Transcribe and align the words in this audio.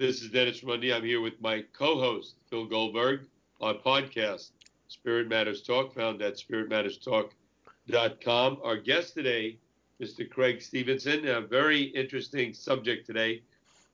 This 0.00 0.22
is 0.22 0.30
Dennis 0.30 0.62
Mundy. 0.62 0.94
I'm 0.94 1.04
here 1.04 1.20
with 1.20 1.38
my 1.42 1.62
co-host 1.74 2.36
Phil 2.48 2.64
Goldberg 2.64 3.26
on 3.60 3.80
podcast 3.84 4.52
Spirit 4.88 5.28
Matters 5.28 5.60
Talk, 5.60 5.94
found 5.94 6.22
at 6.22 6.38
spiritmatterstalk.com. 6.38 8.58
Our 8.64 8.78
guest 8.78 9.12
today, 9.12 9.58
Mr. 10.00 10.26
Craig 10.26 10.62
Stevenson. 10.62 11.28
A 11.28 11.42
very 11.42 11.82
interesting 11.82 12.54
subject 12.54 13.06
today, 13.06 13.42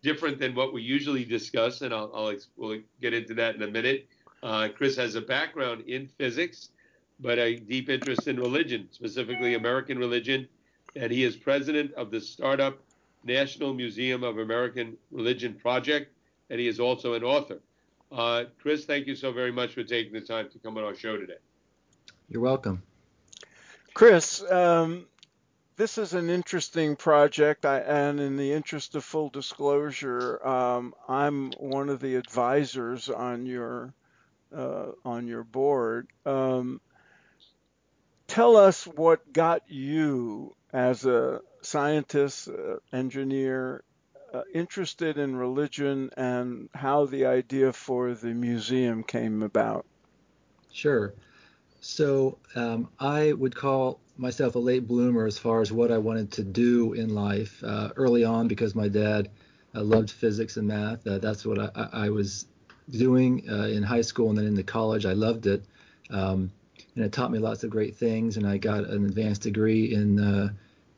different 0.00 0.38
than 0.38 0.54
what 0.54 0.72
we 0.72 0.80
usually 0.80 1.24
discuss, 1.24 1.82
and 1.82 1.92
I'll, 1.92 2.12
I'll 2.14 2.36
we'll 2.56 2.78
get 3.02 3.12
into 3.12 3.34
that 3.34 3.56
in 3.56 3.62
a 3.62 3.68
minute. 3.68 4.06
Uh, 4.44 4.68
Chris 4.76 4.94
has 4.94 5.16
a 5.16 5.20
background 5.20 5.82
in 5.88 6.06
physics, 6.06 6.68
but 7.18 7.40
a 7.40 7.56
deep 7.56 7.90
interest 7.90 8.28
in 8.28 8.38
religion, 8.38 8.86
specifically 8.92 9.54
American 9.54 9.98
religion, 9.98 10.46
and 10.94 11.10
he 11.10 11.24
is 11.24 11.34
president 11.34 11.92
of 11.94 12.12
the 12.12 12.20
startup 12.20 12.78
National 13.26 13.74
Museum 13.74 14.22
of 14.22 14.38
American 14.38 14.96
Religion 15.10 15.54
Project, 15.54 16.12
and 16.48 16.60
he 16.60 16.68
is 16.68 16.80
also 16.80 17.14
an 17.14 17.24
author. 17.24 17.58
Uh, 18.12 18.44
Chris, 18.60 18.84
thank 18.84 19.06
you 19.06 19.16
so 19.16 19.32
very 19.32 19.52
much 19.52 19.74
for 19.74 19.82
taking 19.82 20.12
the 20.12 20.20
time 20.20 20.48
to 20.50 20.58
come 20.60 20.78
on 20.78 20.84
our 20.84 20.94
show 20.94 21.16
today. 21.16 21.38
You're 22.28 22.40
welcome. 22.40 22.82
Chris, 23.94 24.42
um, 24.50 25.06
this 25.76 25.98
is 25.98 26.14
an 26.14 26.30
interesting 26.30 26.96
project, 26.96 27.64
I, 27.64 27.80
and 27.80 28.20
in 28.20 28.36
the 28.36 28.52
interest 28.52 28.94
of 28.94 29.04
full 29.04 29.28
disclosure, 29.28 30.46
um, 30.46 30.94
I'm 31.08 31.50
one 31.58 31.88
of 31.88 32.00
the 32.00 32.14
advisors 32.16 33.08
on 33.08 33.46
your 33.46 33.92
uh, 34.54 34.92
on 35.04 35.26
your 35.26 35.44
board. 35.44 36.08
Um, 36.24 36.80
tell 38.28 38.56
us 38.56 38.86
what 38.86 39.32
got 39.32 39.62
you 39.68 40.54
as 40.72 41.04
a 41.04 41.40
scientist, 41.66 42.48
uh, 42.48 42.76
engineer, 42.92 43.82
uh, 44.32 44.42
interested 44.54 45.18
in 45.18 45.34
religion 45.34 46.10
and 46.16 46.68
how 46.74 47.06
the 47.06 47.26
idea 47.26 47.72
for 47.72 48.14
the 48.14 48.32
museum 48.32 49.02
came 49.02 49.42
about. 49.42 49.84
Sure. 50.72 51.14
So 51.80 52.38
um, 52.54 52.88
I 52.98 53.32
would 53.32 53.54
call 53.54 54.00
myself 54.16 54.54
a 54.54 54.58
late 54.58 54.86
bloomer 54.86 55.26
as 55.26 55.38
far 55.38 55.60
as 55.60 55.72
what 55.72 55.90
I 55.90 55.98
wanted 55.98 56.32
to 56.32 56.44
do 56.44 56.92
in 56.92 57.14
life. 57.14 57.62
Uh, 57.64 57.90
early 57.96 58.24
on, 58.24 58.48
because 58.48 58.74
my 58.74 58.88
dad 58.88 59.30
uh, 59.74 59.82
loved 59.82 60.10
physics 60.10 60.56
and 60.56 60.68
math, 60.68 61.06
uh, 61.06 61.18
that's 61.18 61.44
what 61.44 61.58
I, 61.58 61.88
I 62.06 62.10
was 62.10 62.46
doing 62.90 63.44
uh, 63.50 63.66
in 63.66 63.82
high 63.82 64.02
school 64.02 64.28
and 64.28 64.38
then 64.38 64.46
in 64.46 64.54
the 64.54 64.62
college. 64.62 65.06
I 65.06 65.12
loved 65.12 65.46
it. 65.46 65.64
Um, 66.10 66.52
and 66.94 67.04
it 67.04 67.12
taught 67.12 67.30
me 67.30 67.38
lots 67.38 67.64
of 67.64 67.70
great 67.70 67.96
things. 67.96 68.36
And 68.36 68.46
I 68.46 68.56
got 68.58 68.84
an 68.84 69.04
advanced 69.04 69.42
degree 69.42 69.92
in 69.92 70.18
uh, 70.18 70.48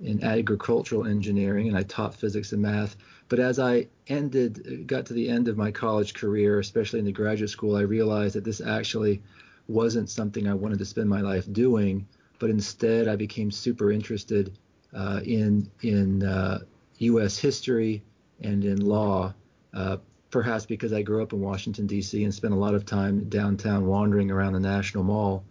in 0.01 0.23
agricultural 0.23 1.07
engineering 1.07 1.69
and 1.69 1.77
I 1.77 1.83
taught 1.83 2.15
physics 2.15 2.53
and 2.53 2.63
math. 2.63 2.97
But 3.29 3.41
as 3.41 3.59
I 3.59 3.89
ended, 4.07 4.87
got 4.87 5.07
to 5.07 5.13
the 5.13 5.29
end 5.29 5.49
of 5.49 5.57
my 5.57 5.71
college 5.71 6.15
career, 6.15 6.59
especially 6.59 7.01
in 7.01 7.05
the 7.05 7.13
graduate 7.13 7.51
school, 7.51 7.77
I 7.77 7.83
realized 7.83 8.35
that 8.37 8.45
this 8.45 8.61
actually 8.61 9.23
wasn't 9.67 10.09
something 10.09 10.49
I 10.49 10.55
wanted 10.55 10.79
to 10.79 10.85
spend 10.85 11.09
my 11.09 11.21
life 11.21 11.51
doing. 11.53 12.07
But 12.39 12.51
instead, 12.51 13.09
I 13.09 13.17
became 13.17 13.51
super 13.51 13.91
interested 13.91 14.57
uh, 14.95 15.21
in 15.25 15.71
in 15.83 16.23
uh, 16.23 16.61
U.S. 16.99 17.39
history 17.39 18.03
and 18.41 18.65
in 18.65 18.81
law. 18.81 19.35
Uh, 19.75 19.99
perhaps 20.31 20.65
because 20.65 20.93
I 20.93 21.03
grew 21.03 21.23
up 21.23 21.33
in 21.33 21.41
Washington 21.41 21.87
D.C. 21.87 22.23
and 22.23 22.33
spent 22.33 22.55
a 22.55 22.57
lot 22.57 22.75
of 22.75 22.87
time 22.87 23.29
downtown 23.29 23.87
wandering 23.87 24.31
around 24.31 24.53
the 24.53 24.61
National 24.61 25.03
Mall 25.03 25.45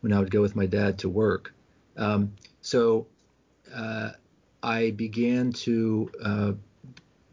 when 0.00 0.12
I 0.12 0.18
would 0.18 0.30
go 0.30 0.42
with 0.42 0.54
my 0.54 0.66
dad 0.66 0.98
to 1.00 1.08
work. 1.08 1.54
Um, 1.96 2.32
so 2.60 3.06
uh, 3.74 4.10
I 4.62 4.90
began 4.92 5.52
to, 5.52 6.10
uh, 6.22 6.52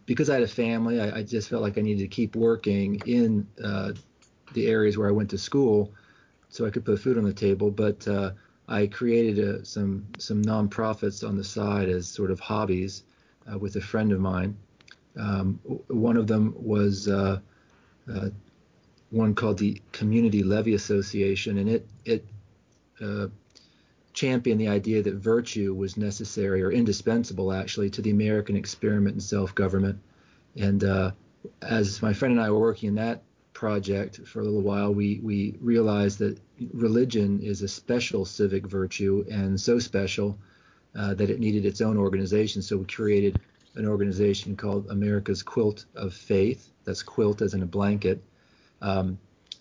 because 0.06 0.30
I 0.30 0.36
had 0.36 0.44
a 0.44 0.48
family, 0.48 1.02
I, 1.02 1.20
I, 1.20 1.23
just 1.23 1.50
felt 1.50 1.62
like 1.62 1.78
I 1.78 1.81
needed 1.81 2.02
to 2.02 2.08
keep 2.08 2.36
working 2.36 3.02
in 3.06 3.48
uh, 3.64 3.94
the 4.53 4.67
areas 4.67 4.98
where 4.98 5.08
I 5.08 5.12
went 5.12 5.30
to 5.31 5.38
school 5.38 5.92
so 6.50 6.66
I 6.66 6.70
could 6.70 6.86
put 6.86 7.00
food 7.00 7.17
on 7.17 7.23
the 7.23 7.34
table. 7.34 7.72
But 7.72 8.08
uh, 8.08 8.31
I 8.67 8.88
created 8.88 9.40
a, 9.40 9.59
uh, 9.59 9.63
some 9.63 10.06
some 10.19 10.41
nonprofits 10.41 11.28
on 11.28 11.35
the 11.35 11.44
side 11.44 11.90
as 11.90 12.08
sort 12.08 12.31
of 12.31 12.40
hobbies 12.40 13.03
uh, 13.52 13.58
with 13.58 13.75
a 13.78 13.81
friend 13.81 14.12
of 14.12 14.19
mine. 14.19 14.56
Um, 15.18 15.59
one 15.88 16.18
of 16.18 16.28
them 16.28 16.53
was 16.58 17.08
one 19.12 19.35
called 19.35 19.59
the 19.59 19.79
Community 19.91 20.44
Levy 20.44 20.74
Association, 20.74 21.58
and 21.59 21.69
it 21.69 21.88
it 22.06 22.25
championed 24.13 24.62
the 24.62 24.68
idea 24.68 25.01
that 25.01 25.16
virtue 25.16 25.74
was 25.74 25.97
necessary 25.97 26.62
or 26.62 26.72
indispensable, 26.72 27.51
actually, 27.51 27.90
to 27.90 28.01
the 28.01 28.12
American 28.12 28.56
experiment 28.56 29.16
in 29.16 29.19
self-government. 29.19 30.00
And 30.56 30.84
uh, 30.84 31.12
as 31.62 32.01
my 32.01 32.13
friend 32.13 32.34
and 32.34 32.41
I 32.41 32.50
were 32.52 32.59
working 32.59 32.90
in 32.90 32.96
that 32.96 33.23
project 33.53 34.22
for 34.25 34.41
a 34.41 34.44
little 34.44 34.62
while, 34.62 34.94
we 34.94 35.19
we 35.23 35.57
realized 35.62 36.19
that 36.19 36.40
religion 36.73 37.40
is 37.41 37.62
a 37.62 37.68
special 37.68 38.25
civic 38.25 38.68
virtue 38.68 39.25
and 39.31 39.59
so 39.59 39.79
special 39.79 40.38
uh, 40.96 41.13
that 41.16 41.29
it 41.29 41.40
needed 41.40 41.66
its 41.66 41.81
own 41.81 41.97
organization. 41.97 42.62
So 42.62 42.78
we 42.78 42.85
created 42.85 43.40
an 43.75 43.88
organization 43.88 44.56
called 44.56 44.88
America's 44.90 45.41
Quilt 45.41 45.85
of 45.96 46.13
Faith. 46.13 46.69
That's 46.85 47.02
quilt 47.02 47.41
as 47.41 47.53
in 47.53 47.63
a 47.63 47.66
blanket. 47.66 48.22
Um, 48.81 49.18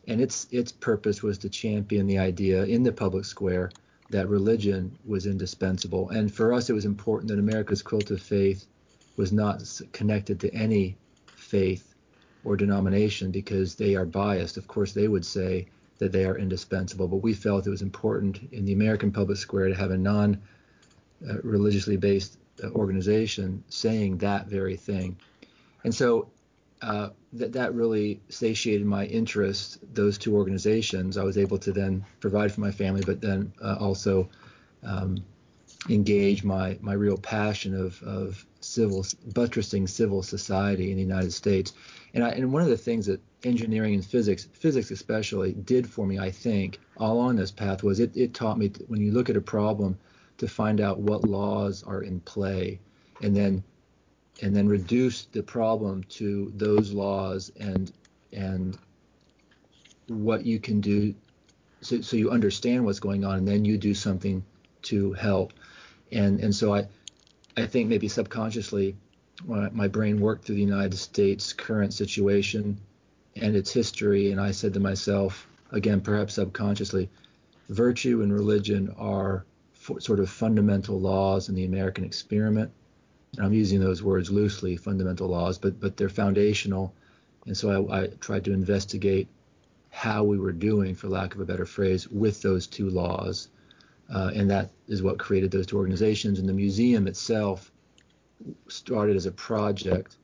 and 0.09 0.21
its 0.21 0.47
its 0.51 0.73
purpose 0.73 1.23
was 1.23 1.39
to 1.39 1.49
champion 1.49 2.07
the 2.07 2.19
idea 2.19 2.65
in 2.65 2.83
the 2.83 2.93
public 2.93 3.25
square 3.25 3.71
that 4.13 4.29
religion 4.29 4.97
was 5.05 5.27
indispensable. 5.27 6.11
And 6.11 6.33
for 6.33 6.53
us, 6.53 6.71
it 6.71 6.75
was 6.75 6.85
important 6.85 7.31
that 7.31 7.39
America's 7.39 7.83
Quilt 7.83 8.11
of 8.11 8.23
Faith 8.23 8.67
was 9.17 9.33
not 9.33 9.63
connected 9.93 10.39
to 10.41 10.55
any 10.55 10.97
faith 11.27 11.95
or 12.45 12.57
denomination 12.57 13.31
because 13.31 13.75
they 13.75 13.95
are 13.95 14.05
biased. 14.05 14.57
Of 14.57 14.69
course, 14.69 14.93
they 14.93 15.09
would 15.09 15.25
say 15.25 15.67
that 15.99 16.13
they 16.13 16.25
are 16.25 16.37
indispensable, 16.37 17.09
but 17.09 17.17
we 17.17 17.33
felt 17.33 17.67
it 17.67 17.71
was 17.71 17.83
important 17.83 18.41
in 18.53 18.65
the 18.65 18.73
American 18.73 19.13
public 19.13 19.39
square 19.39 19.69
to 19.69 19.75
have 19.75 19.91
a 19.91 19.99
non 19.99 20.41
uh, 21.29 21.41
religiously 21.43 21.97
based 21.97 22.39
uh, 22.63 22.69
organization 22.71 23.63
saying 23.69 24.19
that 24.19 24.47
very 24.47 24.77
thing. 24.77 25.17
And 25.85 25.95
so 25.95 26.32
uh, 26.83 27.11
that 27.33 27.53
that 27.53 27.75
really 27.75 28.21
satiated 28.29 28.87
my 28.87 29.07
interest. 29.07 29.79
Those 29.95 30.19
two 30.19 30.37
organizations, 30.37 31.17
I 31.17 31.25
was 31.25 31.39
able 31.39 31.59
to 31.59 31.73
then 31.73 32.05
provide 32.21 32.53
for 32.53 32.61
my 32.61 32.73
family, 32.73 33.03
but 33.05 33.21
then 33.21 33.53
uh, 33.63 33.77
also 33.79 34.29
um, 34.83 35.25
engage 35.89 36.45
my 36.45 36.79
my 36.81 36.93
real 36.93 37.17
passion 37.17 37.75
of 37.75 38.03
of 38.03 38.45
civil 38.61 39.05
buttressing 39.33 39.87
civil 39.87 40.23
society 40.23 40.91
in 40.91 40.97
the 40.97 41.03
United 41.03 41.33
States. 41.33 41.73
And 42.15 42.25
I, 42.25 42.31
and 42.31 42.53
one 42.53 42.63
of 42.63 42.69
the 42.69 42.77
things 42.77 43.07
that 43.07 43.21
engineering 43.45 43.95
and 43.95 44.05
physics, 44.05 44.49
physics 44.53 44.91
especially, 44.91 45.53
did 45.53 45.89
for 45.89 46.07
me, 46.07 46.19
I 46.19 46.31
think, 46.31 46.79
all 46.99 47.19
on 47.19 47.37
this 47.37 47.51
path 47.51 47.83
was 47.83 48.01
it, 48.01 48.17
it 48.17 48.35
taught 48.35 48.59
me 48.59 48.71
when 48.89 49.01
you 49.01 49.13
look 49.13 49.31
at 49.31 49.37
a 49.37 49.41
problem 49.41 49.99
to 50.39 50.47
find 50.47 50.81
out 50.81 50.99
what 50.99 51.25
laws 51.25 51.83
are 51.83 52.03
in 52.03 52.21
play, 52.21 52.81
and 53.23 53.35
then 53.35 53.63
and 54.41 54.57
then 54.57 54.69
reduce 54.69 55.25
the 55.27 55.43
problem 55.43 56.05
to 56.05 56.53
those 56.57 56.93
laws 56.93 57.53
and 57.59 57.93
and 58.33 58.79
what 60.09 60.47
you 60.47 60.59
can 60.59 60.81
do 60.81 61.15
so, 61.81 62.01
so 62.01 62.17
you 62.17 62.31
understand 62.31 62.85
what's 62.85 63.01
going 63.01 63.25
on 63.25 63.39
and 63.39 63.49
then 63.49 63.65
you 63.65 63.77
do 63.77 63.95
something 63.95 64.45
to 64.83 65.13
help. 65.13 65.53
And 66.11 66.41
and 66.41 66.55
so 66.55 66.75
i 66.75 66.87
i 67.57 67.67
think 67.67 67.89
maybe 67.89 68.09
subconsciously 68.09 68.97
my 69.47 69.89
brain 69.89 70.21
worked 70.21 70.45
through 70.45 70.55
the 70.55 70.61
united 70.61 70.97
states 70.97 71.53
current 71.53 71.93
situation 71.93 72.79
and 73.37 73.57
its 73.57 73.73
history 73.73 74.31
and 74.31 74.41
i 74.41 74.51
said 74.51 74.75
to 74.75 74.81
myself 74.81 75.49
again 75.71 76.01
perhaps 76.01 76.35
subconsciously 76.35 77.09
virtue 77.69 78.23
and 78.23 78.33
religion 78.33 78.95
are 78.99 79.45
sort 79.99 80.21
of 80.21 80.31
fundamental 80.31 81.01
laws 81.01 81.49
in 81.49 81.55
the 81.55 81.65
american 81.65 82.05
experiment 82.05 82.71
I'm 83.41 83.55
using 83.55 83.81
those 83.81 84.03
words 84.03 84.31
loosely, 84.31 84.77
fundamental 84.77 85.29
laws, 85.29 85.57
but 85.57 85.81
but 85.81 85.97
they're 85.97 86.11
foundational. 86.11 86.95
And 87.47 87.57
so 87.57 87.89
I, 87.89 88.03
I 88.03 88.07
tried 88.21 88.45
to 88.45 88.53
investigate 88.53 89.27
how 89.91 90.23
we 90.23 90.39
were 90.39 90.53
doing, 90.53 90.95
for 90.95 91.09
lack 91.09 91.35
of 91.35 91.41
a 91.41 91.45
better 91.45 91.67
phrase, 91.67 92.09
with 92.09 92.43
those 92.43 92.67
two 92.67 92.91
laws. 92.91 93.49
Uh, 94.13 94.31
and 94.35 94.51
that 94.51 94.71
is 94.87 95.03
what 95.03 95.19
created 95.19 95.51
those 95.51 95.67
two 95.67 95.79
organizations. 95.79 96.39
And 96.39 96.49
the 96.49 96.53
museum 96.53 97.07
itself 97.07 97.73
started 98.69 99.17
as 99.17 99.27
a 99.27 99.33
project 99.33 100.17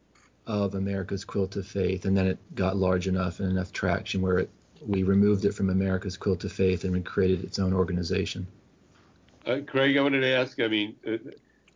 of 0.47 0.75
America's 0.75 1.25
Quilt 1.25 1.56
of 1.56 1.67
Faith, 1.67 2.05
and 2.05 2.17
then 2.17 2.27
it 2.27 2.38
got 2.55 2.77
large 2.77 3.09
enough 3.09 3.41
and 3.41 3.50
enough 3.50 3.73
traction 3.73 4.21
where 4.21 4.38
it, 4.38 4.50
we 4.87 5.03
removed 5.03 5.44
it 5.44 5.53
from 5.53 5.71
America's 5.71 6.17
Quilt 6.17 6.44
of 6.44 6.53
Faith 6.53 6.85
and 6.85 6.93
we 6.93 7.00
created 7.00 7.43
its 7.43 7.59
own 7.59 7.73
organization. 7.73 8.47
Uh, 9.47 9.61
Craig, 9.67 9.97
I 9.97 10.03
wanted 10.03 10.21
to 10.21 10.29
ask. 10.29 10.61
I 10.61 10.69
mean, 10.69 10.94
uh, 11.06 11.17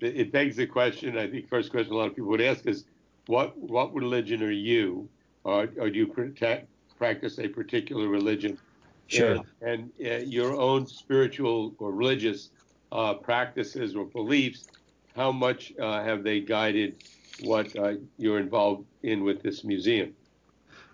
it 0.03 0.33
begs 0.33 0.57
the 0.57 0.67
question. 0.67 1.19
I 1.19 1.29
think 1.29 1.49
first 1.49 1.71
question 1.71 1.93
a 1.93 1.97
lot 1.97 2.09
of 2.09 2.15
people 2.15 2.31
would 2.31 2.41
ask 2.41 2.67
is, 2.67 2.85
what 3.27 3.57
what 3.57 3.95
religion 3.95 4.43
are 4.43 4.51
you, 4.51 5.09
or, 5.45 5.69
or 5.79 5.91
do 5.91 5.99
you 5.99 6.07
protect, 6.07 6.69
practice 6.99 7.39
a 7.39 7.49
particular 7.49 8.09
religion? 8.09 8.59
Sure. 9.07 9.39
And, 9.61 9.91
and 10.01 10.23
uh, 10.23 10.25
your 10.25 10.57
own 10.57 10.87
spiritual 10.87 11.75
or 11.79 11.93
religious 11.93 12.51
uh, 12.91 13.15
practices 13.15 13.95
or 13.95 14.07
beliefs, 14.07 14.69
how 15.15 15.33
much 15.33 15.73
uh, 15.79 16.03
have 16.03 16.23
they 16.23 16.41
guided 16.41 17.03
what 17.43 17.75
uh, 17.77 17.95
you're 18.19 18.39
involved 18.39 18.87
in 19.03 19.25
with 19.25 19.43
this 19.43 19.65
museum. 19.65 20.15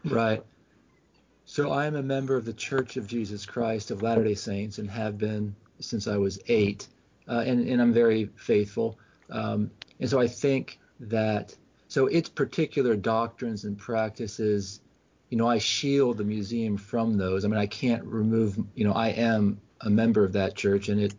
Right. 0.04 0.42
So 1.46 1.70
I 1.70 1.86
am 1.86 1.96
a 1.96 2.02
member 2.02 2.36
of 2.36 2.44
the 2.44 2.52
Church 2.52 2.96
of 2.96 3.06
Jesus 3.06 3.46
Christ 3.46 3.90
of 3.90 4.02
Latter-day 4.02 4.34
Saints 4.34 4.78
and 4.78 4.90
have 4.90 5.18
been 5.18 5.54
since 5.80 6.06
I 6.06 6.16
was 6.16 6.38
eight, 6.48 6.88
uh, 7.28 7.44
and, 7.46 7.68
and 7.68 7.80
I'm 7.80 7.92
very 7.92 8.30
faithful. 8.36 8.98
Um, 9.30 9.70
and 10.00 10.08
so 10.08 10.20
I 10.20 10.26
think 10.26 10.78
that 11.00 11.54
so 11.88 12.06
its 12.06 12.28
particular 12.28 12.96
doctrines 12.96 13.64
and 13.64 13.76
practices, 13.78 14.80
you 15.30 15.36
know, 15.36 15.48
I 15.48 15.58
shield 15.58 16.18
the 16.18 16.24
museum 16.24 16.76
from 16.76 17.16
those. 17.16 17.44
I 17.44 17.48
mean, 17.48 17.58
I 17.58 17.66
can't 17.66 18.04
remove, 18.04 18.58
you 18.74 18.84
know, 18.84 18.92
I 18.92 19.08
am 19.08 19.60
a 19.80 19.90
member 19.90 20.24
of 20.24 20.32
that 20.32 20.54
church, 20.54 20.88
and 20.88 21.00
it, 21.00 21.14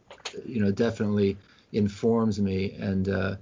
you 0.46 0.62
know, 0.62 0.72
definitely 0.72 1.38
informs 1.72 2.40
me. 2.40 2.76
And 2.80 3.10
uh, 3.10 3.36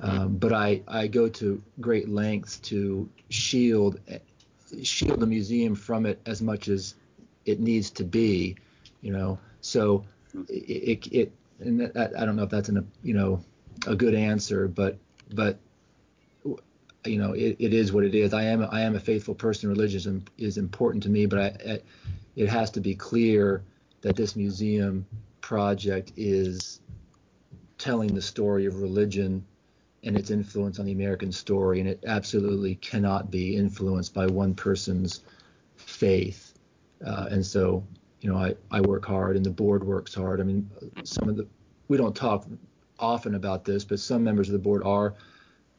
um, 0.00 0.36
but 0.36 0.52
I 0.52 0.82
I 0.86 1.06
go 1.06 1.28
to 1.28 1.62
great 1.80 2.08
lengths 2.08 2.58
to 2.60 3.08
shield 3.30 4.00
shield 4.82 5.20
the 5.20 5.26
museum 5.26 5.74
from 5.74 6.06
it 6.06 6.20
as 6.26 6.42
much 6.42 6.68
as 6.68 6.94
it 7.44 7.60
needs 7.60 7.90
to 7.90 8.04
be, 8.04 8.56
you 9.00 9.12
know. 9.12 9.38
So 9.60 10.04
it, 10.48 11.06
it, 11.06 11.12
it 11.12 11.32
and 11.60 11.80
that, 11.80 12.12
I 12.18 12.24
don't 12.24 12.36
know 12.36 12.44
if 12.44 12.50
that's 12.50 12.68
an 12.68 12.90
you 13.02 13.14
know 13.14 13.44
a 13.86 13.94
good 13.94 14.14
answer, 14.14 14.68
but 14.68 14.98
but 15.32 15.58
you 17.04 17.18
know 17.18 17.32
it, 17.32 17.56
it 17.58 17.74
is 17.74 17.92
what 17.92 18.04
it 18.04 18.14
is. 18.14 18.32
I 18.34 18.44
am 18.44 18.66
I 18.70 18.82
am 18.82 18.96
a 18.96 19.00
faithful 19.00 19.34
person. 19.34 19.68
Religion 19.68 20.26
is 20.36 20.58
important 20.58 21.02
to 21.04 21.10
me, 21.10 21.26
but 21.26 21.38
I, 21.38 21.72
I, 21.72 21.80
it 22.36 22.48
has 22.48 22.70
to 22.72 22.80
be 22.80 22.94
clear 22.94 23.62
that 24.02 24.16
this 24.16 24.36
museum 24.36 25.06
project 25.40 26.12
is 26.16 26.80
telling 27.78 28.14
the 28.14 28.22
story 28.22 28.66
of 28.66 28.80
religion 28.80 29.44
and 30.04 30.16
its 30.16 30.30
influence 30.30 30.78
on 30.78 30.86
the 30.86 30.92
American 30.92 31.32
story, 31.32 31.80
and 31.80 31.88
it 31.88 32.04
absolutely 32.06 32.76
cannot 32.76 33.30
be 33.30 33.56
influenced 33.56 34.14
by 34.14 34.26
one 34.26 34.54
person's 34.54 35.22
faith. 35.76 36.54
Uh, 37.04 37.26
and 37.30 37.44
so, 37.44 37.84
you 38.20 38.30
know, 38.30 38.36
I, 38.36 38.54
I 38.70 38.80
work 38.80 39.04
hard, 39.04 39.36
and 39.36 39.44
the 39.44 39.50
board 39.50 39.84
works 39.84 40.14
hard. 40.14 40.40
I 40.40 40.44
mean, 40.44 40.68
some 41.04 41.28
of 41.28 41.36
the 41.36 41.46
we 41.88 41.96
don't 41.96 42.14
talk 42.14 42.46
often 42.98 43.34
about 43.34 43.64
this, 43.64 43.84
but 43.84 44.00
some 44.00 44.24
members 44.24 44.48
of 44.48 44.52
the 44.52 44.58
board 44.58 44.82
are 44.84 45.14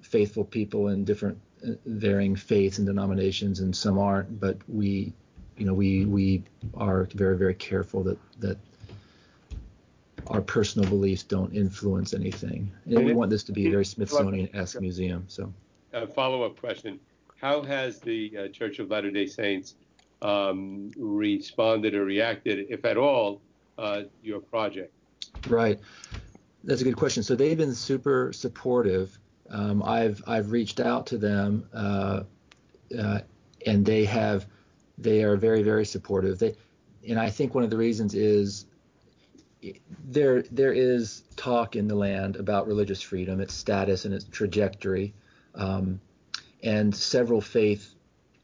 faithful 0.01 0.45
people 0.45 0.87
in 0.89 1.03
different 1.03 1.37
uh, 1.67 1.71
varying 1.85 2.35
faiths 2.35 2.77
and 2.77 2.87
denominations, 2.87 3.59
and 3.59 3.75
some 3.75 3.99
aren't. 3.99 4.39
But 4.39 4.57
we, 4.67 5.13
you 5.57 5.65
know, 5.65 5.73
we 5.73 6.05
we 6.05 6.43
are 6.75 7.07
very 7.13 7.37
very 7.37 7.55
careful 7.55 8.03
that 8.03 8.17
that 8.39 8.57
our 10.27 10.41
personal 10.41 10.87
beliefs 10.89 11.23
don't 11.23 11.53
influence 11.53 12.13
anything. 12.13 12.71
And 12.85 13.03
we 13.03 13.13
want 13.13 13.31
this 13.31 13.43
to 13.45 13.51
be 13.51 13.67
a 13.67 13.71
very 13.71 13.85
Smithsonian-esque 13.85 14.79
museum. 14.79 15.25
So, 15.27 15.51
a 15.91 16.07
follow-up 16.07 16.59
question: 16.59 16.99
How 17.41 17.61
has 17.63 17.99
the 17.99 18.37
uh, 18.37 18.47
Church 18.49 18.79
of 18.79 18.89
Latter-day 18.89 19.25
Saints 19.25 19.75
um, 20.21 20.91
responded 20.97 21.95
or 21.95 22.05
reacted, 22.05 22.67
if 22.69 22.85
at 22.85 22.97
all, 22.97 23.41
uh, 23.77 24.03
your 24.21 24.39
project? 24.39 24.93
Right. 25.47 25.79
That's 26.63 26.81
a 26.81 26.83
good 26.83 26.97
question. 26.97 27.23
So 27.23 27.35
they've 27.35 27.57
been 27.57 27.73
super 27.73 28.33
supportive. 28.33 29.17
Um, 29.49 29.81
I've 29.83 30.21
I've 30.27 30.51
reached 30.51 30.79
out 30.79 31.07
to 31.07 31.17
them, 31.17 31.67
uh, 31.73 32.23
uh, 32.97 33.19
and 33.65 33.85
they 33.85 34.05
have 34.05 34.45
they 34.97 35.23
are 35.23 35.37
very 35.37 35.63
very 35.63 35.85
supportive. 35.85 36.37
They, 36.37 36.55
and 37.07 37.19
I 37.19 37.29
think 37.29 37.55
one 37.55 37.63
of 37.63 37.69
the 37.69 37.77
reasons 37.77 38.13
is 38.13 38.65
there 40.07 40.43
there 40.43 40.73
is 40.73 41.23
talk 41.35 41.75
in 41.75 41.87
the 41.87 41.95
land 41.95 42.35
about 42.35 42.67
religious 42.67 43.01
freedom, 43.01 43.39
its 43.39 43.53
status 43.53 44.05
and 44.05 44.13
its 44.13 44.25
trajectory, 44.25 45.13
um, 45.55 45.99
and 46.61 46.93
several 46.93 47.41
faith 47.41 47.95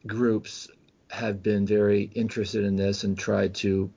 groups 0.06 0.68
have 1.16 1.42
been 1.42 1.66
very 1.66 2.04
interested 2.04 2.64
in 2.64 2.76
this 2.76 3.04
and 3.04 3.18
tried 3.18 3.56
to 3.56 3.94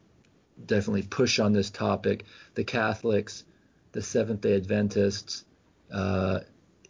definitely 0.65 1.03
push 1.03 1.39
on 1.39 1.53
this 1.53 1.71
topic. 1.71 2.25
The 2.55 2.65
Catholics, 2.65 3.45
the 3.93 4.01
Seventh 4.03 4.41
Day 4.41 4.55
Adventists, 4.55 5.45
uh, 5.91 6.41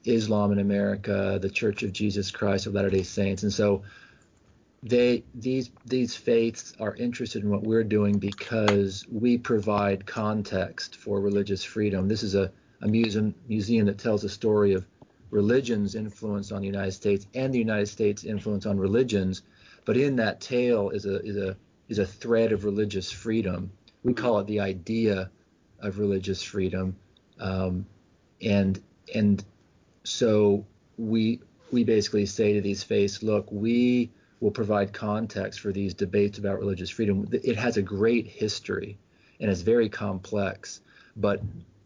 Islam 0.06 0.52
in 0.54 0.60
America, 0.60 1.40
the 1.42 1.52
Church 1.52 1.84
of 1.84 1.94
Jesus 1.94 2.31
Christ 2.31 2.68
of 2.68 2.74
Latter 2.74 2.92
Day 2.92 3.04
Saints, 3.04 3.44
and 3.44 3.54
so 3.54 3.84
they 4.84 5.28
these 5.34 5.72
these 5.86 6.16
faiths 6.16 6.74
are 6.80 6.96
interested 6.96 7.44
in 7.44 7.50
what 7.50 7.64
we're 7.64 7.84
doing 7.84 8.20
because 8.20 9.06
we 9.12 9.38
provide 9.38 10.08
context 10.08 10.96
for 10.98 11.22
religious 11.22 11.64
freedom. 11.66 12.08
This 12.08 12.24
is 12.24 12.36
a, 12.36 12.54
a 12.81 12.88
museum 12.88 13.36
museum 13.46 13.88
that 13.88 14.00
tells 14.00 14.24
a 14.24 14.30
story 14.30 14.74
of 14.74 14.88
religion's 15.31 15.96
influence 15.96 16.52
on 16.52 16.62
the 16.62 16.68
United 16.68 16.94
States 16.94 17.28
and 17.34 17.54
the 17.54 17.60
United 17.60 17.88
States' 17.88 18.24
influence 18.24 18.66
on 18.66 18.80
religions. 18.80 19.44
But 19.90 19.98
in 19.98 20.18
that 20.18 20.40
tale 20.40 20.92
is 20.92 21.08
a 21.08 21.20
is 21.26 21.36
a 21.36 21.58
is 21.88 21.98
a 21.98 22.06
thread 22.06 22.52
of 22.52 22.64
religious 22.64 23.12
freedom. 23.12 23.72
We 24.04 24.14
call 24.14 24.38
it 24.38 24.46
the 24.46 24.60
idea 24.60 25.32
of 25.80 25.98
religious 25.98 26.44
freedom, 26.44 26.96
um, 27.40 27.88
and 28.40 28.80
and 29.16 29.44
so 30.04 30.68
we 31.00 31.40
we 31.72 31.84
basically 31.84 32.28
say 32.28 32.54
to 32.54 32.62
these 32.62 32.84
faiths, 32.84 33.24
look, 33.24 33.52
we 33.52 34.12
will 34.40 34.52
provide 34.52 34.94
context 34.94 35.60
for 35.60 35.72
these 35.72 35.96
debates 35.96 36.38
about 36.38 36.60
religious 36.60 36.92
freedom. 36.92 37.28
It 37.32 37.56
has 37.56 37.78
a 37.78 37.82
great 37.82 38.28
history 38.28 39.00
and 39.40 39.50
it's 39.50 39.62
very 39.62 39.90
complex. 39.90 40.82
But 41.18 41.42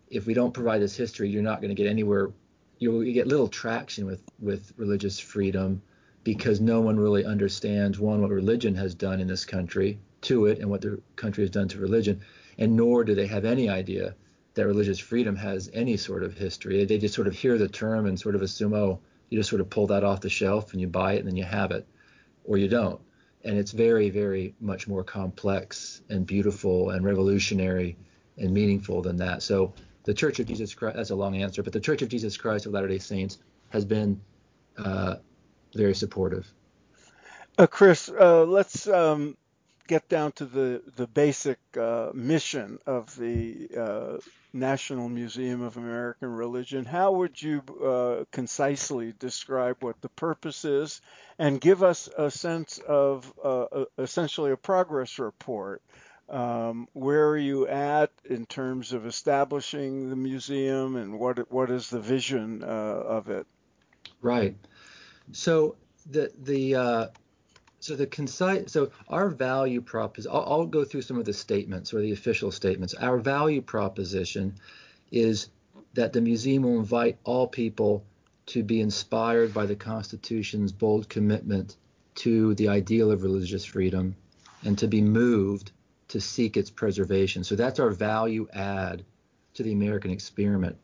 if 0.10 0.26
we 0.26 0.34
don't 0.34 0.54
provide 0.54 0.82
this 0.82 0.98
history, 0.98 1.30
you're 1.30 1.42
not 1.42 1.62
going 1.62 1.74
to 1.74 1.82
get 1.82 1.90
anywhere. 1.90 2.32
You'll 2.80 3.02
get 3.14 3.28
little 3.28 3.48
traction 3.48 4.06
with, 4.06 4.22
with 4.42 4.74
religious 4.76 5.22
freedom 5.22 5.82
because 6.24 6.62
no 6.62 6.80
one 6.82 7.00
really 7.00 7.26
understands 7.26 8.00
one 8.00 8.22
what 8.22 8.32
religion 8.32 8.76
has 8.76 8.96
done 8.96 9.20
in 9.20 9.28
this 9.28 9.46
country 9.46 10.00
to 10.22 10.46
it 10.46 10.60
and 10.60 10.70
what 10.70 10.82
the 10.82 11.02
country 11.16 11.44
has 11.44 11.52
done 11.52 11.68
to 11.68 11.80
religion, 11.80 12.22
and 12.58 12.76
nor 12.76 13.04
do 13.04 13.14
they 13.14 13.28
have 13.28 13.46
any 13.46 13.70
idea 13.70 14.16
that 14.54 14.68
religious 14.68 15.00
freedom 15.00 15.36
has 15.36 15.70
any 15.74 15.98
sort 15.98 16.24
of 16.24 16.38
history. 16.38 16.86
They 16.86 16.98
just 16.98 17.16
sort 17.16 17.28
of 17.28 17.34
hear 17.34 17.58
the 17.58 17.68
term 17.68 18.06
and 18.06 18.20
sort 18.20 18.36
of 18.36 18.42
assume, 18.42 18.74
oh, 18.74 19.00
you 19.30 19.40
just 19.40 19.50
sort 19.50 19.62
of 19.62 19.70
pull 19.70 19.88
that 19.88 20.04
off 20.04 20.22
the 20.22 20.30
shelf 20.30 20.74
and 20.74 20.82
you 20.82 20.88
buy 20.88 21.14
it 21.14 21.20
and 21.20 21.28
then 21.28 21.36
you 21.36 21.44
have 21.44 21.72
it 21.72 21.88
or 22.44 22.58
you 22.58 22.68
don't. 22.68 23.02
And 23.44 23.58
it's 23.58 23.72
very, 23.72 24.10
very 24.10 24.54
much 24.62 24.88
more 24.88 25.04
complex 25.04 26.02
and 26.10 26.26
beautiful 26.26 26.92
and 26.92 27.04
revolutionary 27.04 27.98
and 28.38 28.54
meaningful 28.54 29.02
than 29.02 29.18
that. 29.18 29.42
So 29.42 29.74
the 30.04 30.14
Church 30.14 30.40
of 30.40 30.46
Jesus 30.46 30.74
Christ, 30.74 30.98
that's 30.98 31.10
a 31.10 31.16
long 31.16 31.36
answer, 31.42 31.64
but 31.64 31.74
the 31.74 31.80
Church 31.80 32.02
of 32.02 32.10
Jesus 32.10 32.38
Christ 32.38 32.66
of 32.66 32.74
Latter 32.74 32.88
day 32.88 33.00
Saints 33.00 33.40
has 33.70 33.86
been 33.86 34.22
uh, 34.78 35.16
very 35.74 35.96
supportive. 35.96 36.52
Uh, 37.58 37.68
Chris, 37.68 38.10
uh, 38.10 38.44
let's 38.46 38.88
um, 38.88 39.38
get 39.88 40.08
down 40.10 40.32
to 40.34 40.46
the, 40.46 40.82
the 40.96 41.08
basic 41.08 41.60
uh, 41.78 42.10
mission 42.14 42.80
of 42.86 43.16
the 43.18 43.70
uh, 43.78 44.18
National 44.54 45.10
Museum 45.10 45.64
of 45.64 45.78
American 45.78 46.32
Religion, 46.32 46.86
how 46.86 47.12
would 47.14 47.42
you 47.42 47.64
uh, 47.84 48.24
concisely 48.32 49.14
describe 49.18 49.78
what 49.80 50.00
the 50.02 50.10
purpose 50.10 50.64
is 50.64 51.02
and 51.40 51.60
give 51.60 51.82
us 51.82 52.08
a 52.16 52.30
sense 52.30 52.78
of 52.78 53.34
uh, 53.44 53.86
essentially 53.98 54.52
a 54.52 54.58
progress 54.58 55.18
report? 55.18 55.82
Um, 56.30 56.88
where 56.94 57.30
are 57.30 57.38
you 57.38 57.68
at 57.68 58.12
in 58.26 58.46
terms 58.46 58.94
of 58.94 59.06
establishing 59.06 60.10
the 60.10 60.16
museum 60.16 60.96
and 60.96 61.20
what 61.20 61.52
what 61.52 61.70
is 61.70 61.90
the 61.90 62.00
vision 62.00 62.64
uh, 62.64 62.68
of 62.68 63.30
it? 63.30 63.46
Right. 64.22 64.56
So 65.34 65.76
the 66.10 66.32
the 66.44 66.76
uh, 66.76 67.08
so 67.80 67.98
the 67.98 68.08
concise, 68.08 68.72
so 68.72 68.92
our 69.10 69.28
value 69.28 69.82
prop 69.82 70.18
is, 70.18 70.26
I'll, 70.26 70.46
I'll, 70.48 70.66
go 70.66 70.86
through 70.86 71.02
some 71.02 71.18
of 71.18 71.26
the 71.26 71.34
statements 71.34 71.94
or 71.94 72.00
the 72.00 72.14
official 72.14 72.50
statements. 72.50 72.94
Our 72.94 73.18
value 73.18 73.62
proposition 73.62 74.56
is 75.12 75.50
that 75.94 76.14
the 76.14 76.22
museum 76.22 76.64
will 76.64 76.80
invite 76.80 77.18
all 77.26 77.46
people 77.46 78.06
to 78.46 78.64
be 78.64 78.80
inspired 78.80 79.54
by 79.54 79.66
the 79.66 79.76
Constitution's 79.76 80.72
bold 80.72 81.10
commitment 81.10 81.76
to 82.16 82.56
the 82.56 82.70
ideal 82.70 83.12
of 83.12 83.24
religious 83.24 83.66
freedom 83.66 84.16
and 84.64 84.78
to 84.78 84.88
be 84.88 85.02
moved 85.02 85.72
to 86.08 86.22
seek 86.22 86.56
its 86.56 86.70
preservation. 86.70 87.44
So 87.44 87.56
that's 87.56 87.80
our 87.80 87.90
value 87.90 88.48
add 88.54 89.04
to 89.56 89.64
the 89.64 89.74
American 89.74 90.12
experiment. 90.12 90.78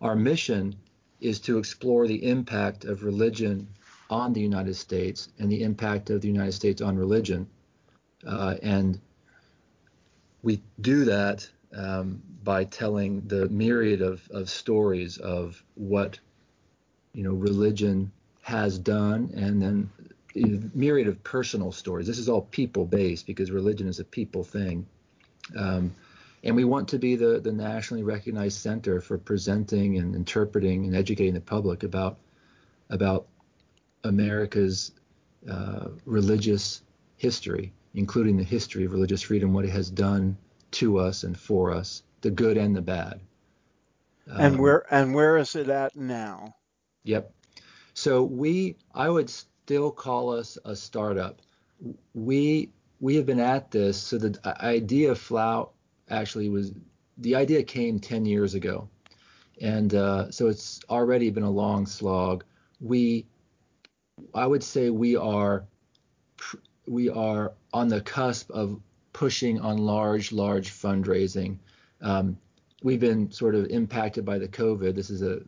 Our 0.00 0.16
mission 0.16 0.74
is 1.20 1.38
to 1.40 1.58
explore 1.58 2.08
the 2.08 2.28
impact 2.28 2.84
of 2.84 3.04
religion 3.04 3.68
on 4.12 4.34
the 4.34 4.40
United 4.40 4.76
States 4.76 5.30
and 5.38 5.50
the 5.50 5.62
impact 5.62 6.10
of 6.10 6.20
the 6.20 6.28
United 6.28 6.52
States 6.52 6.82
on 6.82 6.96
religion. 6.96 7.48
Uh, 8.26 8.56
and 8.62 9.00
we 10.42 10.62
do 10.82 11.06
that 11.06 11.48
um, 11.74 12.22
by 12.44 12.62
telling 12.64 13.22
the 13.22 13.48
myriad 13.48 14.02
of, 14.02 14.28
of 14.30 14.50
stories 14.50 15.16
of 15.16 15.62
what 15.74 16.18
you 17.14 17.22
know 17.22 17.32
religion 17.32 18.12
has 18.42 18.78
done 18.78 19.30
and 19.34 19.62
then 19.62 19.90
a 20.36 20.60
myriad 20.76 21.08
of 21.08 21.22
personal 21.24 21.72
stories. 21.72 22.06
This 22.06 22.18
is 22.18 22.28
all 22.28 22.42
people 22.42 22.84
based 22.84 23.26
because 23.26 23.50
religion 23.50 23.88
is 23.88 23.98
a 23.98 24.04
people 24.04 24.44
thing. 24.44 24.86
Um, 25.56 25.94
and 26.44 26.56
we 26.56 26.64
want 26.64 26.88
to 26.88 26.98
be 26.98 27.16
the, 27.16 27.40
the 27.40 27.52
nationally 27.52 28.02
recognized 28.02 28.58
center 28.58 29.00
for 29.00 29.16
presenting 29.16 29.98
and 29.98 30.14
interpreting 30.14 30.84
and 30.84 30.96
educating 30.96 31.34
the 31.34 31.40
public 31.40 31.82
about 31.82 32.18
about 32.90 33.26
America's 34.04 34.92
uh, 35.50 35.88
religious 36.04 36.82
history, 37.16 37.72
including 37.94 38.36
the 38.36 38.44
history 38.44 38.84
of 38.84 38.92
religious 38.92 39.22
freedom, 39.22 39.52
what 39.52 39.64
it 39.64 39.70
has 39.70 39.90
done 39.90 40.36
to 40.72 40.98
us 40.98 41.24
and 41.24 41.38
for 41.38 41.70
us, 41.72 42.02
the 42.20 42.30
good 42.30 42.56
and 42.56 42.74
the 42.74 42.82
bad. 42.82 43.20
And 44.26 44.54
um, 44.54 44.60
where 44.60 44.84
and 44.90 45.14
where 45.14 45.36
is 45.36 45.56
it 45.56 45.68
at 45.68 45.96
now? 45.96 46.54
Yep. 47.04 47.32
So 47.94 48.22
we, 48.22 48.76
I 48.94 49.08
would 49.08 49.28
still 49.28 49.90
call 49.90 50.30
us 50.30 50.58
a 50.64 50.74
startup. 50.74 51.42
We 52.14 52.70
we 53.00 53.16
have 53.16 53.26
been 53.26 53.40
at 53.40 53.70
this. 53.70 53.98
So 53.98 54.16
the 54.16 54.38
idea 54.64 55.10
of 55.10 55.18
Flout 55.18 55.72
actually 56.08 56.48
was 56.48 56.72
the 57.18 57.34
idea 57.34 57.62
came 57.62 57.98
10 57.98 58.24
years 58.24 58.54
ago, 58.54 58.88
and 59.60 59.94
uh, 59.94 60.30
so 60.30 60.46
it's 60.48 60.80
already 60.88 61.30
been 61.30 61.42
a 61.42 61.50
long 61.50 61.86
slog. 61.86 62.44
We, 62.80 63.26
I 64.34 64.46
would 64.46 64.62
say 64.62 64.90
we 64.90 65.16
are 65.16 65.64
we 66.86 67.08
are 67.08 67.52
on 67.72 67.88
the 67.88 68.00
cusp 68.00 68.50
of 68.50 68.80
pushing 69.12 69.60
on 69.60 69.78
large, 69.78 70.32
large 70.32 70.70
fundraising. 70.70 71.58
Um, 72.00 72.38
we've 72.82 73.00
been 73.00 73.30
sort 73.30 73.54
of 73.54 73.66
impacted 73.66 74.24
by 74.24 74.38
the 74.38 74.48
COVID. 74.48 74.94
This 74.94 75.10
is 75.10 75.22
a 75.22 75.40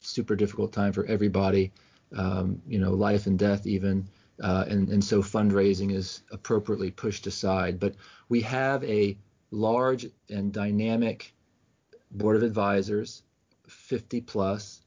super 0.00 0.36
difficult 0.36 0.72
time 0.72 0.92
for 0.92 1.04
everybody, 1.06 1.72
um, 2.16 2.60
you 2.66 2.78
know, 2.78 2.92
life 2.92 3.26
and 3.26 3.38
death 3.38 3.66
even. 3.66 4.08
Uh, 4.42 4.64
and, 4.68 4.88
and 4.88 5.04
so 5.04 5.22
fundraising 5.22 5.92
is 5.92 6.22
appropriately 6.30 6.90
pushed 6.90 7.26
aside. 7.26 7.78
But 7.78 7.94
we 8.28 8.40
have 8.42 8.82
a 8.84 9.18
large 9.50 10.06
and 10.30 10.52
dynamic 10.52 11.34
board 12.10 12.36
of 12.36 12.42
advisors, 12.42 13.22
50 13.68 14.22
plus, 14.22 14.80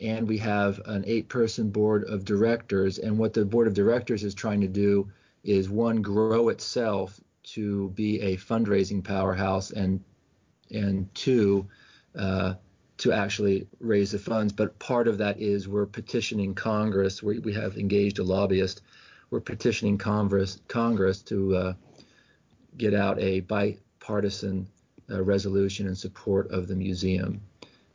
and 0.00 0.26
we 0.26 0.38
have 0.38 0.80
an 0.86 1.04
eight 1.06 1.28
person 1.28 1.70
board 1.70 2.04
of 2.04 2.24
directors. 2.24 2.98
And 2.98 3.18
what 3.18 3.34
the 3.34 3.44
board 3.44 3.66
of 3.66 3.74
directors 3.74 4.24
is 4.24 4.34
trying 4.34 4.60
to 4.62 4.68
do 4.68 5.10
is 5.44 5.68
one, 5.68 6.02
grow 6.02 6.48
itself 6.48 7.20
to 7.42 7.90
be 7.90 8.20
a 8.20 8.36
fundraising 8.36 9.02
powerhouse, 9.02 9.70
and 9.70 10.02
and 10.70 11.12
two, 11.14 11.66
uh, 12.16 12.54
to 12.98 13.12
actually 13.12 13.66
raise 13.80 14.12
the 14.12 14.18
funds. 14.18 14.52
But 14.52 14.78
part 14.78 15.08
of 15.08 15.18
that 15.18 15.40
is 15.40 15.66
we're 15.66 15.86
petitioning 15.86 16.54
Congress. 16.54 17.22
We, 17.22 17.38
we 17.40 17.52
have 17.54 17.76
engaged 17.76 18.18
a 18.18 18.24
lobbyist. 18.24 18.82
We're 19.30 19.40
petitioning 19.40 19.98
Congress 19.98 20.60
Congress 20.68 21.22
to 21.22 21.56
uh, 21.56 21.72
get 22.76 22.94
out 22.94 23.18
a 23.20 23.40
bipartisan 23.40 24.68
uh, 25.10 25.22
resolution 25.22 25.86
in 25.86 25.94
support 25.94 26.50
of 26.50 26.68
the 26.68 26.76
museum, 26.76 27.40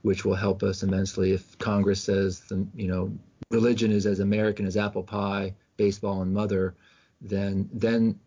which 0.06 0.24
will 0.24 0.36
help 0.36 0.62
us 0.62 0.84
immensely. 0.84 1.32
If 1.32 1.58
Congress 1.58 2.00
says 2.00 2.42
the 2.42 2.68
you 2.76 2.88
know 2.88 3.12
religion 3.50 3.92
is 3.92 4.06
as 4.06 4.20
American 4.20 4.68
as 4.68 4.78
apple 4.78 5.02
pie, 5.02 5.56
baseball, 5.78 6.22
and 6.22 6.32
mother, 6.32 6.76
then 7.22 7.68
then 7.74 8.20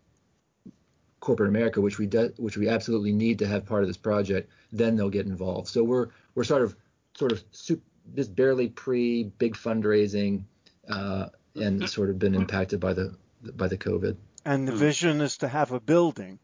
corporate 1.21 1.51
America, 1.51 1.81
which 1.81 1.97
we 1.97 2.07
de- 2.07 2.33
which 2.37 2.57
we 2.57 2.69
absolutely 2.69 3.13
need 3.13 3.39
to 3.39 3.47
have 3.47 3.65
part 3.65 3.83
of 3.83 3.89
this 3.89 3.97
project, 3.97 4.51
then 4.73 4.97
they'll 4.97 5.09
get 5.09 5.27
involved. 5.27 5.69
So 5.69 5.85
we're 5.85 6.09
we're 6.35 6.43
sort 6.43 6.63
of 6.63 6.75
sort 7.15 7.31
of 7.31 7.45
super, 7.53 7.83
just 8.17 8.35
barely 8.35 8.71
pre 8.71 9.31
big 9.39 9.55
fundraising, 9.55 10.43
uh, 10.91 11.27
and 11.55 11.79
mm-hmm. 11.79 11.87
sort 11.87 12.11
of 12.11 12.19
been 12.19 12.35
impacted 12.35 12.81
by 12.81 12.93
the 12.93 13.15
by 13.55 13.69
the 13.69 13.79
COVID. 13.79 14.17
And 14.45 14.67
the 14.67 14.73
mm. 14.73 14.79
vision 14.79 15.21
is 15.21 15.37
to 15.39 15.47
have 15.47 15.71
a 15.71 15.79
building. 15.79 16.41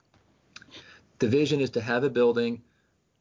The 1.18 1.26
vision 1.26 1.60
is 1.60 1.70
to 1.70 1.80
have 1.80 2.04
a 2.04 2.10
building 2.10 2.62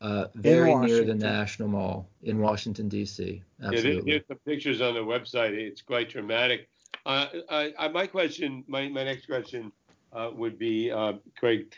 uh, 0.04 0.28
very 0.36 0.76
near 0.76 1.06
the 1.06 1.16
National 1.16 1.70
Mall 1.70 2.10
in 2.24 2.40
Washington 2.40 2.90
D.C. 2.90 3.42
Absolutely. 3.64 4.12
Yeah, 4.12 4.18
there's 4.18 4.28
some 4.28 4.38
pictures 4.46 4.82
on 4.82 4.96
the 4.96 5.00
website. 5.00 5.54
It's 5.54 5.82
quite 5.82 6.10
dramatic. 6.10 6.68
Uh, 7.06 7.28
I, 7.50 7.74
I, 7.80 7.88
my 7.88 8.06
question, 8.06 8.66
my, 8.68 8.90
my 8.90 9.06
next 9.06 9.28
question 9.28 9.72
uh, 10.12 10.30
would 10.36 10.60
be, 10.60 10.92
uh, 10.92 11.14
Craig, 11.38 11.74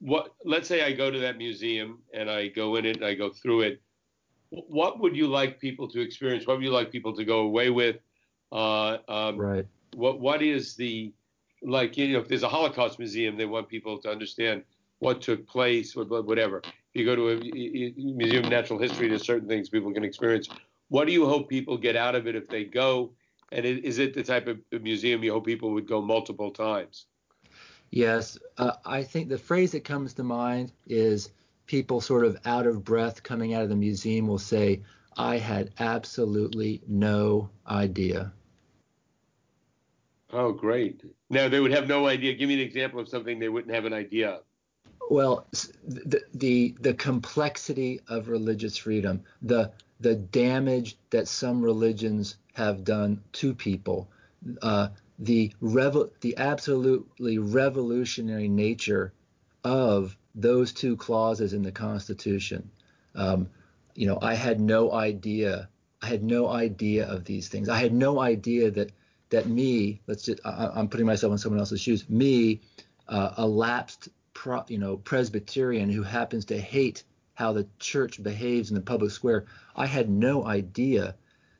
what? 0.00 0.34
Let's 0.44 0.68
say 0.68 0.82
I 0.84 0.92
go 0.92 1.10
to 1.10 1.18
that 1.18 1.36
museum 1.36 1.98
and 2.14 2.30
I 2.30 2.48
go 2.48 2.76
in 2.76 2.86
it 2.86 2.96
and 2.96 3.04
I 3.04 3.14
go 3.14 3.30
through 3.30 3.60
it. 3.60 3.82
What 4.48 4.98
would 5.00 5.14
you 5.14 5.26
like 5.26 5.60
people 5.60 5.86
to 5.88 6.00
experience? 6.00 6.46
What 6.46 6.56
would 6.56 6.64
you 6.64 6.72
like 6.72 6.90
people 6.90 7.14
to 7.14 7.24
go 7.24 7.40
away 7.40 7.68
with? 7.68 7.96
Uh, 8.52 8.98
um, 9.08 9.38
right. 9.38 9.66
What 9.94 10.20
What 10.20 10.42
is 10.42 10.76
the 10.76 11.12
like? 11.62 11.96
You 11.96 12.12
know, 12.12 12.20
if 12.20 12.28
there's 12.28 12.42
a 12.42 12.48
Holocaust 12.48 12.98
museum, 12.98 13.36
they 13.36 13.46
want 13.46 13.68
people 13.68 13.98
to 14.02 14.10
understand 14.10 14.64
what 14.98 15.22
took 15.22 15.46
place, 15.46 15.96
or 15.96 16.04
whatever. 16.04 16.62
You 16.96 17.04
go 17.04 17.14
to 17.14 17.28
a 17.28 17.36
museum 17.36 18.44
of 18.44 18.50
natural 18.50 18.78
history, 18.78 19.08
there's 19.08 19.22
certain 19.22 19.46
things 19.46 19.68
people 19.68 19.92
can 19.92 20.02
experience. 20.02 20.48
What 20.88 21.06
do 21.06 21.12
you 21.12 21.26
hope 21.26 21.50
people 21.50 21.76
get 21.76 21.94
out 21.94 22.14
of 22.14 22.26
it 22.26 22.34
if 22.34 22.48
they 22.48 22.64
go? 22.64 23.12
And 23.52 23.66
is 23.66 23.98
it 23.98 24.14
the 24.14 24.22
type 24.22 24.48
of 24.48 24.58
museum 24.82 25.22
you 25.22 25.32
hope 25.32 25.44
people 25.44 25.72
would 25.72 25.86
go 25.86 26.00
multiple 26.00 26.50
times? 26.50 27.04
Yes, 27.90 28.38
uh, 28.56 28.72
I 28.86 29.02
think 29.02 29.28
the 29.28 29.36
phrase 29.36 29.72
that 29.72 29.84
comes 29.84 30.14
to 30.14 30.24
mind 30.24 30.72
is 30.86 31.30
people 31.66 32.00
sort 32.00 32.24
of 32.24 32.38
out 32.46 32.66
of 32.66 32.82
breath 32.82 33.22
coming 33.22 33.52
out 33.52 33.62
of 33.62 33.68
the 33.68 33.76
museum 33.76 34.26
will 34.26 34.38
say, 34.38 34.82
I 35.18 35.36
had 35.36 35.72
absolutely 35.78 36.80
no 36.88 37.50
idea. 37.68 38.32
Oh, 40.32 40.50
great. 40.50 41.02
Now 41.28 41.48
they 41.48 41.60
would 41.60 41.72
have 41.72 41.88
no 41.88 42.06
idea. 42.06 42.32
Give 42.32 42.48
me 42.48 42.54
an 42.54 42.60
example 42.60 43.00
of 43.00 43.08
something 43.08 43.38
they 43.38 43.50
wouldn't 43.50 43.74
have 43.74 43.84
an 43.84 43.92
idea 43.92 44.30
of. 44.30 44.42
Well, 45.08 45.46
the, 45.86 46.22
the 46.34 46.74
the 46.80 46.94
complexity 46.94 48.00
of 48.08 48.28
religious 48.28 48.76
freedom, 48.76 49.22
the 49.42 49.72
the 50.00 50.14
damage 50.16 50.96
that 51.10 51.28
some 51.28 51.62
religions 51.62 52.36
have 52.54 52.84
done 52.84 53.22
to 53.32 53.54
people, 53.54 54.08
uh, 54.62 54.88
the 55.18 55.52
revo- 55.62 56.10
the 56.20 56.36
absolutely 56.36 57.38
revolutionary 57.38 58.48
nature 58.48 59.12
of 59.64 60.16
those 60.34 60.72
two 60.72 60.96
clauses 60.96 61.52
in 61.52 61.62
the 61.62 61.72
Constitution. 61.72 62.70
Um, 63.14 63.48
you 63.94 64.06
know, 64.06 64.18
I 64.20 64.34
had 64.34 64.60
no 64.60 64.92
idea. 64.92 65.68
I 66.02 66.06
had 66.06 66.22
no 66.22 66.48
idea 66.48 67.06
of 67.06 67.24
these 67.24 67.48
things. 67.48 67.68
I 67.68 67.78
had 67.78 67.94
no 67.94 68.20
idea 68.20 68.70
that 68.72 68.92
that 69.30 69.48
me, 69.48 70.00
let's 70.06 70.24
just, 70.24 70.40
I, 70.44 70.78
am 70.78 70.88
putting 70.88 71.06
myself 71.06 71.32
in 71.32 71.38
someone 71.38 71.58
else's 71.58 71.80
shoes. 71.80 72.08
Me, 72.08 72.60
uh, 73.08 73.32
a 73.38 73.46
lapsed, 73.46 74.08
pro, 74.36 74.62
you 74.68 74.76
know, 74.76 74.98
Presbyterian 74.98 75.88
who 75.88 76.02
happens 76.02 76.44
to 76.44 76.60
hate 76.60 77.04
how 77.32 77.54
the 77.54 77.66
church 77.78 78.22
behaves 78.22 78.68
in 78.68 78.74
the 78.74 78.82
public 78.82 79.10
square. 79.10 79.46
I 79.74 79.86
had 79.86 80.10
no 80.10 80.44
idea 80.44 81.14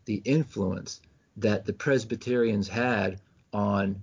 the 0.05 0.21
influence 0.27 1.01
that 1.39 1.65
the 1.65 1.73
Presbyterians 1.73 2.69
had 2.69 3.19
on 3.55 4.03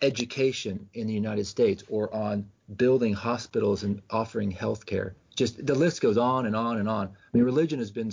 education 0.00 0.88
in 0.94 1.06
the 1.06 1.12
United 1.12 1.46
States 1.46 1.84
or 1.90 2.12
on 2.14 2.48
building 2.76 3.12
hospitals 3.12 3.82
and 3.82 4.00
offering 4.08 4.50
health 4.50 4.86
care. 4.86 5.14
Just 5.36 5.64
the 5.64 5.74
list 5.74 6.00
goes 6.00 6.16
on 6.16 6.46
and 6.46 6.56
on 6.56 6.78
and 6.78 6.88
on. 6.88 7.08
I 7.08 7.36
mean, 7.36 7.44
religion 7.44 7.78
has 7.78 7.90
been, 7.90 8.10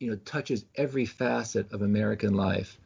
you 0.00 0.10
know, 0.10 0.16
touches 0.24 0.64
every 0.74 1.06
facet 1.06 1.72
of 1.72 1.82
American 1.82 2.34
life. 2.34 2.80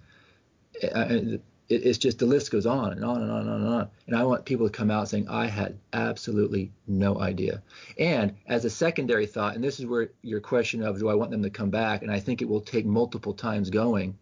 Uh, 0.82 0.88
uh, 0.88 1.20
It's 1.68 1.98
just 1.98 2.18
the 2.18 2.26
list 2.26 2.52
goes 2.52 2.66
on 2.66 2.92
and 2.92 3.04
on 3.04 3.22
and 3.22 3.30
on 3.30 3.40
and 3.40 3.50
on 3.50 3.60
and 3.62 3.68
on. 3.68 3.88
And 4.06 4.16
I 4.16 4.24
want 4.24 4.44
people 4.44 4.68
to 4.68 4.72
come 4.72 4.90
out 4.90 5.08
saying, 5.08 5.28
I 5.28 5.46
had 5.46 5.78
absolutely 5.92 6.70
no 6.86 7.20
idea. 7.20 7.62
And 7.98 8.36
as 8.46 8.64
a 8.64 8.70
secondary 8.70 9.26
thought, 9.26 9.56
and 9.56 9.64
this 9.64 9.80
is 9.80 9.86
where 9.86 10.10
your 10.22 10.40
question 10.40 10.82
of 10.82 10.98
do 10.98 11.08
I 11.08 11.14
want 11.14 11.32
them 11.32 11.42
to 11.42 11.50
come 11.50 11.70
back, 11.70 12.02
and 12.02 12.10
I 12.10 12.20
think 12.20 12.40
it 12.40 12.48
will 12.48 12.60
take 12.60 12.86
multiple 12.86 13.34
times 13.34 13.70
going 13.70 14.16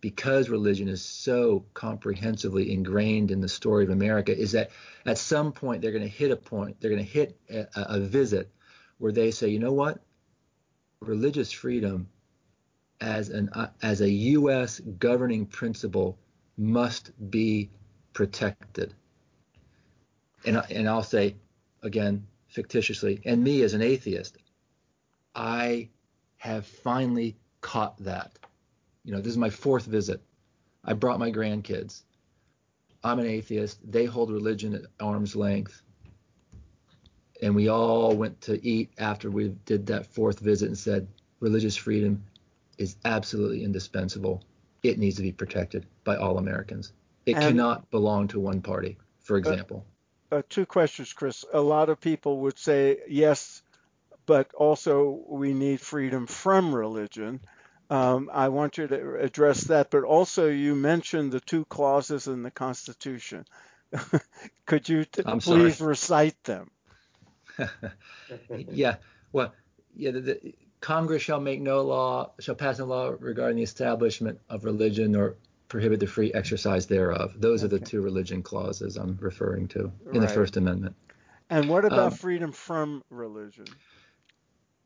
because 0.00 0.48
religion 0.48 0.88
is 0.88 1.02
so 1.02 1.64
comprehensively 1.74 2.72
ingrained 2.72 3.32
in 3.32 3.40
the 3.40 3.48
story 3.48 3.82
of 3.82 3.90
America, 3.90 4.36
is 4.36 4.52
that 4.52 4.70
at 5.04 5.18
some 5.18 5.50
point 5.50 5.82
they're 5.82 5.90
going 5.90 6.02
to 6.02 6.08
hit 6.08 6.30
a 6.30 6.36
point, 6.36 6.76
they're 6.80 6.90
going 6.90 7.04
to 7.04 7.10
hit 7.10 7.36
a, 7.50 7.66
a 7.74 8.00
visit 8.00 8.50
where 8.98 9.10
they 9.10 9.32
say, 9.32 9.48
you 9.48 9.58
know 9.58 9.72
what, 9.72 10.00
religious 11.00 11.50
freedom 11.50 12.08
as 13.00 13.28
an 13.28 13.48
uh, 13.52 13.68
as 13.82 14.00
a 14.00 14.10
U.S. 14.10 14.80
governing 14.80 15.46
principle 15.46 16.18
must 16.56 17.12
be 17.30 17.70
protected. 18.12 18.94
And 20.44 20.62
and 20.70 20.88
I'll 20.88 21.02
say 21.02 21.36
again 21.82 22.26
fictitiously, 22.48 23.20
and 23.24 23.42
me 23.42 23.62
as 23.62 23.74
an 23.74 23.82
atheist, 23.82 24.38
I 25.34 25.88
have 26.38 26.66
finally 26.66 27.36
caught 27.60 27.96
that 28.04 28.38
you 29.06 29.12
know, 29.12 29.20
this 29.20 29.30
is 29.30 29.38
my 29.38 29.50
fourth 29.50 29.86
visit. 29.86 30.20
I 30.84 30.92
brought 30.92 31.20
my 31.20 31.30
grandkids. 31.30 32.02
I'm 33.04 33.20
an 33.20 33.26
atheist. 33.26 33.78
They 33.88 34.04
hold 34.04 34.32
religion 34.32 34.74
at 34.74 34.82
arm's 34.98 35.36
length. 35.36 35.80
And 37.40 37.54
we 37.54 37.68
all 37.68 38.16
went 38.16 38.40
to 38.42 38.64
eat 38.66 38.90
after 38.98 39.30
we 39.30 39.50
did 39.64 39.86
that 39.86 40.06
fourth 40.06 40.40
visit 40.40 40.66
and 40.66 40.76
said 40.76 41.06
religious 41.38 41.76
freedom 41.76 42.24
is 42.78 42.96
absolutely 43.04 43.62
indispensable. 43.62 44.42
It 44.82 44.98
needs 44.98 45.16
to 45.16 45.22
be 45.22 45.32
protected 45.32 45.86
by 46.06 46.16
all 46.16 46.38
Americans. 46.38 46.92
It 47.26 47.34
and, 47.34 47.42
cannot 47.44 47.90
belong 47.90 48.28
to 48.28 48.40
one 48.40 48.62
party, 48.62 48.96
for 49.20 49.36
example. 49.36 49.84
Uh, 50.32 50.36
uh, 50.36 50.42
two 50.48 50.64
questions, 50.64 51.12
Chris. 51.12 51.44
A 51.52 51.60
lot 51.60 51.90
of 51.90 52.00
people 52.00 52.40
would 52.40 52.58
say 52.58 53.00
yes, 53.08 53.60
but 54.24 54.54
also 54.54 55.22
we 55.28 55.52
need 55.52 55.80
freedom 55.80 56.26
from 56.26 56.74
religion. 56.74 57.40
Um, 57.90 58.30
I 58.32 58.48
want 58.48 58.78
you 58.78 58.86
to 58.86 59.16
address 59.20 59.64
that, 59.64 59.90
but 59.90 60.04
also 60.04 60.48
you 60.48 60.74
mentioned 60.74 61.32
the 61.32 61.40
two 61.40 61.64
clauses 61.66 62.26
in 62.26 62.42
the 62.42 62.50
Constitution. 62.50 63.44
Could 64.66 64.88
you 64.88 65.04
t- 65.04 65.22
please 65.22 65.76
sorry. 65.76 65.90
recite 65.90 66.44
them? 66.44 66.70
yeah. 68.70 68.96
Well, 69.32 69.52
yeah. 69.94 70.10
The, 70.12 70.20
the, 70.20 70.54
Congress 70.80 71.22
shall 71.22 71.40
make 71.40 71.60
no 71.60 71.82
law, 71.82 72.30
shall 72.38 72.54
pass 72.54 72.78
no 72.78 72.84
law 72.84 73.14
regarding 73.18 73.56
the 73.56 73.62
establishment 73.62 74.40
of 74.48 74.64
religion 74.64 75.16
or 75.16 75.36
prohibit 75.68 76.00
the 76.00 76.06
free 76.06 76.32
exercise 76.32 76.86
thereof. 76.86 77.34
Those 77.36 77.64
okay. 77.64 77.74
are 77.74 77.78
the 77.78 77.84
two 77.84 78.00
religion 78.00 78.42
clauses 78.42 78.96
I'm 78.96 79.18
referring 79.20 79.68
to 79.68 79.80
in 79.80 79.92
right. 80.12 80.20
the 80.20 80.28
First 80.28 80.56
Amendment. 80.56 80.94
And 81.50 81.68
what 81.68 81.84
about 81.84 81.98
um, 81.98 82.10
freedom 82.12 82.52
from 82.52 83.02
religion? 83.10 83.66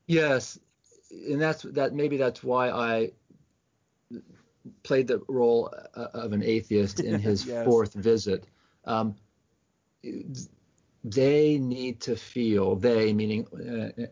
Yes, 0.07 0.59
and 1.11 1.41
that's 1.41 1.63
that. 1.63 1.93
Maybe 1.93 2.17
that's 2.17 2.43
why 2.43 2.69
I 2.69 3.11
played 4.83 5.07
the 5.07 5.21
role 5.27 5.73
uh, 5.95 6.07
of 6.13 6.33
an 6.33 6.43
atheist 6.43 6.99
in 6.99 7.19
his 7.29 7.45
yes. 7.45 7.65
fourth 7.65 7.93
visit. 7.93 8.45
Um, 8.85 9.15
they 11.03 11.57
need 11.57 12.01
to 12.01 12.15
feel 12.15 12.75
they 12.75 13.13
meaning 13.13 13.47
uh, 13.47 14.05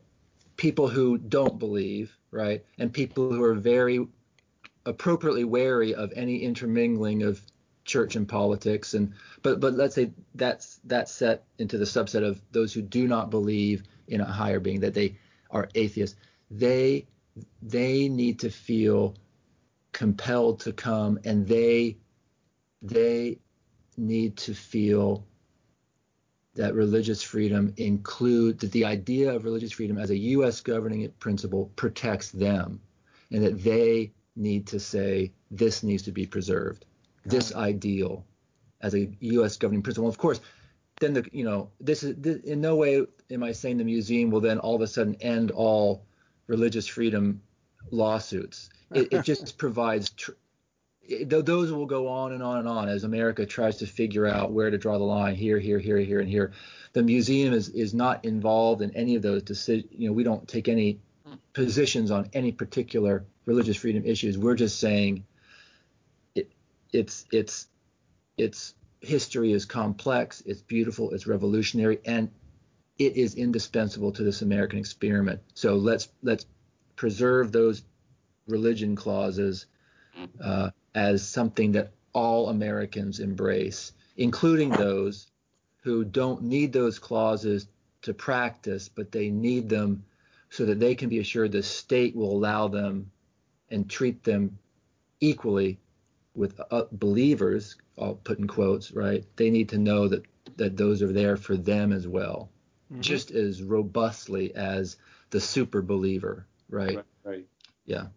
people 0.57 0.87
who 0.87 1.17
don't 1.17 1.59
believe, 1.59 2.15
right, 2.31 2.63
and 2.77 2.91
people 2.91 3.31
who 3.31 3.43
are 3.43 3.55
very 3.55 4.07
appropriately 4.89 5.43
wary 5.43 5.93
of 5.93 6.11
any 6.15 6.37
intermingling 6.37 7.23
of 7.23 7.41
church 7.85 8.15
and 8.15 8.27
politics. 8.27 8.93
And 8.93 9.13
but 9.41 9.59
but 9.59 9.73
let's 9.73 9.95
say 9.95 10.11
that's 10.35 10.79
that's 10.85 11.11
set 11.11 11.43
into 11.57 11.77
the 11.77 11.85
subset 11.85 12.27
of 12.27 12.41
those 12.51 12.73
who 12.73 12.81
do 12.81 13.07
not 13.07 13.29
believe 13.29 13.83
in 14.07 14.21
a 14.21 14.25
higher 14.25 14.59
being 14.59 14.81
that 14.81 14.93
they 14.93 15.17
are 15.51 15.69
atheists. 15.75 16.17
They 16.51 17.07
they 17.61 18.09
need 18.09 18.39
to 18.39 18.49
feel 18.49 19.15
compelled 19.91 20.61
to 20.61 20.73
come 20.73 21.19
and 21.23 21.47
they 21.47 21.97
they 22.81 23.39
need 23.97 24.37
to 24.37 24.53
feel 24.53 25.25
that 26.55 26.73
religious 26.73 27.21
freedom 27.21 27.73
include 27.77 28.59
that 28.59 28.71
the 28.71 28.85
idea 28.85 29.33
of 29.33 29.43
religious 29.43 29.71
freedom 29.71 29.97
as 29.97 30.09
a 30.09 30.17
US 30.17 30.61
governing 30.61 31.09
principle 31.19 31.71
protects 31.75 32.31
them 32.31 32.81
and 33.31 33.43
that 33.43 33.63
they 33.63 34.11
need 34.39 34.67
to 34.67 34.79
say 34.79 35.31
this 35.51 35.83
needs 35.83 36.03
to 36.03 36.11
be 36.11 36.25
preserved 36.25 36.85
this 37.25 37.53
ideal 37.55 38.25
as 38.81 38.95
a 38.95 39.09
U.S. 39.19 39.57
governing 39.57 39.83
principle. 39.83 40.09
Of 40.09 40.17
course, 40.17 40.39
then 40.99 41.13
the 41.13 41.25
you 41.31 41.43
know 41.43 41.69
this 41.79 42.03
is 42.03 42.15
this, 42.17 42.37
in 42.43 42.61
no 42.61 42.75
way 42.75 43.05
am 43.31 43.43
I 43.43 43.51
saying 43.51 43.77
the 43.77 43.83
museum 43.83 44.31
will 44.31 44.41
then 44.41 44.59
all 44.59 44.75
of 44.75 44.81
a 44.81 44.87
sudden 44.87 45.15
end 45.21 45.51
all 45.51 46.05
religious 46.47 46.87
freedom 46.87 47.41
lawsuits. 47.91 48.69
It, 48.93 49.13
it 49.13 49.23
just 49.23 49.57
provides. 49.57 50.09
Tr- 50.11 50.31
it, 51.01 51.29
those 51.29 51.71
will 51.71 51.87
go 51.87 52.07
on 52.07 52.33
and 52.33 52.43
on 52.43 52.59
and 52.59 52.67
on 52.67 52.87
as 52.87 53.03
America 53.03 53.45
tries 53.45 53.77
to 53.77 53.87
figure 53.87 54.27
out 54.27 54.51
where 54.51 54.69
to 54.69 54.77
draw 54.77 54.97
the 54.99 55.03
line 55.03 55.35
here, 55.35 55.57
here, 55.57 55.79
here, 55.79 55.97
here, 55.97 56.19
and 56.19 56.29
here. 56.29 56.51
The 56.93 57.01
museum 57.03 57.53
is 57.53 57.69
is 57.69 57.93
not 57.93 58.25
involved 58.25 58.81
in 58.81 58.95
any 58.95 59.15
of 59.15 59.21
those 59.21 59.43
decisions. 59.43 59.91
You 59.91 60.09
know, 60.09 60.13
we 60.13 60.23
don't 60.23 60.47
take 60.47 60.67
any 60.67 60.99
positions 61.53 62.11
on 62.11 62.29
any 62.33 62.51
particular 62.51 63.25
religious 63.45 63.77
freedom 63.77 64.05
issues. 64.05 64.37
We're 64.37 64.55
just 64.55 64.79
saying 64.79 65.25
it's 66.91 67.25
it's 67.31 67.67
its 68.37 68.73
history 69.01 69.53
is 69.53 69.65
complex, 69.65 70.41
it's 70.45 70.61
beautiful, 70.61 71.11
it's 71.11 71.27
revolutionary, 71.27 71.99
and 72.05 72.29
it 72.97 73.15
is 73.15 73.35
indispensable 73.35 74.11
to 74.13 74.23
this 74.23 74.41
American 74.41 74.79
experiment. 74.79 75.41
So 75.53 75.75
let's 75.75 76.09
let's 76.21 76.45
preserve 76.95 77.51
those 77.51 77.83
religion 78.47 78.95
clauses 78.95 79.67
uh, 80.43 80.71
as 80.95 81.27
something 81.27 81.73
that 81.73 81.91
all 82.13 82.49
Americans 82.49 83.19
embrace, 83.19 83.93
including 84.17 84.69
those 84.71 85.27
who 85.83 86.03
don't 86.03 86.41
need 86.41 86.73
those 86.73 86.99
clauses 86.99 87.67
to 88.01 88.13
practice, 88.13 88.89
but 88.89 89.11
they 89.11 89.29
need 89.29 89.69
them 89.69 90.03
so 90.49 90.65
that 90.65 90.79
they 90.79 90.95
can 90.95 91.09
be 91.09 91.19
assured 91.19 91.51
the 91.51 91.63
state 91.63 92.15
will 92.15 92.31
allow 92.31 92.67
them 92.67 93.11
and 93.69 93.89
treat 93.89 94.23
them 94.23 94.57
equally 95.19 95.79
with 96.35 96.59
uh, 96.71 96.83
believers, 96.91 97.75
I'll 97.97 98.15
put 98.15 98.39
in 98.39 98.47
quotes, 98.47 98.91
right? 98.91 99.23
They 99.35 99.49
need 99.49 99.69
to 99.69 99.77
know 99.77 100.07
that 100.07 100.23
that 100.55 100.77
those 100.77 101.01
are 101.01 101.11
there 101.11 101.37
for 101.37 101.55
them 101.55 101.91
as 101.91 102.07
well, 102.07 102.49
mm-hmm. 102.91 103.01
just 103.01 103.31
as 103.31 103.61
robustly 103.63 104.53
as 104.55 104.97
the 105.29 105.39
super 105.39 105.81
believer, 105.81 106.45
right? 106.69 106.97
Right. 106.97 107.05
right. 107.23 107.45
Yeah. 107.85 108.07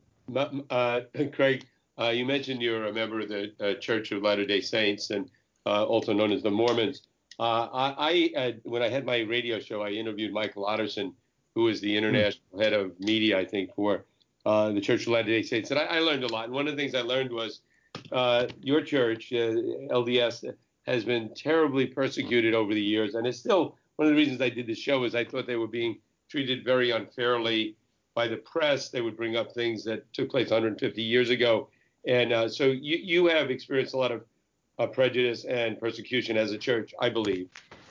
Uh, 0.71 1.01
Craig, 1.33 1.67
uh, 1.99 2.09
you 2.09 2.25
mentioned 2.25 2.63
you're 2.63 2.87
a 2.87 2.93
member 2.93 3.21
of 3.21 3.29
the 3.29 3.53
uh, 3.61 3.75
Church 3.75 4.13
of 4.13 4.23
Latter-day 4.23 4.61
Saints, 4.61 5.11
and 5.11 5.31
uh, 5.67 5.85
also 5.85 6.13
known 6.13 6.33
as 6.33 6.43
the 6.43 6.51
Mormons. 6.51 7.03
Uh, 7.39 7.69
I, 7.73 8.31
I 8.37 8.55
when 8.63 8.83
I 8.83 8.89
had 8.89 9.05
my 9.05 9.21
radio 9.21 9.59
show, 9.59 9.83
I 9.83 9.91
interviewed 9.91 10.33
Michael 10.33 10.65
Otterson, 10.65 11.15
who 11.55 11.69
is 11.69 11.81
the 11.81 11.93
hmm. 11.93 12.05
international 12.05 12.61
head 12.61 12.73
of 12.73 12.99
media, 13.01 13.39
I 13.39 13.45
think, 13.45 13.75
for 13.75 14.05
the 14.45 14.81
Church 14.83 15.03
of 15.03 15.09
Latter-day 15.09 15.43
Saints, 15.43 15.71
and 15.71 15.79
I, 15.79 15.85
I 15.85 15.99
learned 16.01 16.25
a 16.25 16.29
lot. 16.29 16.47
And 16.47 16.55
one 16.55 16.67
of 16.67 16.77
the 16.77 16.83
things 16.83 16.95
I 16.95 17.03
learned 17.03 17.31
was 17.31 17.61
uh, 18.11 18.47
your 18.61 18.83
church, 18.83 19.33
uh, 19.33 19.55
LDS, 19.93 20.53
has 20.87 21.05
been 21.05 21.33
terribly 21.35 21.87
persecuted 21.87 22.55
over 22.55 22.75
the 22.75 22.83
years, 22.83 23.15
and 23.15 23.27
it's 23.27 23.39
still 23.39 23.77
one 23.97 24.09
of 24.09 24.15
the 24.15 24.17
reasons 24.17 24.41
I 24.41 24.49
did 24.49 24.67
the 24.67 24.75
show 24.75 25.05
is 25.05 25.15
I 25.15 25.25
thought 25.25 25.47
they 25.47 25.57
were 25.57 25.69
being 25.69 25.99
treated 26.29 26.65
very 26.65 26.91
unfairly 26.91 27.77
by 28.15 28.27
the 28.27 28.39
press. 28.39 28.89
They 28.89 29.01
would 29.01 29.17
bring 29.17 29.37
up 29.37 29.53
things 29.53 29.85
that 29.85 30.13
took 30.13 30.31
place 30.31 30.51
150 30.51 31.03
years 31.03 31.31
ago, 31.31 31.69
and 32.07 32.33
uh, 32.33 32.49
so 32.49 32.67
you 32.67 32.97
you 32.97 33.27
have 33.27 33.51
experienced 33.51 33.95
a 33.95 33.99
lot 33.99 34.11
of 34.11 34.25
uh, 34.79 34.87
prejudice 34.87 35.45
and 35.45 35.79
persecution 35.79 36.37
as 36.37 36.53
a 36.53 36.59
church, 36.59 36.95
I 37.01 37.11
believe. 37.11 37.49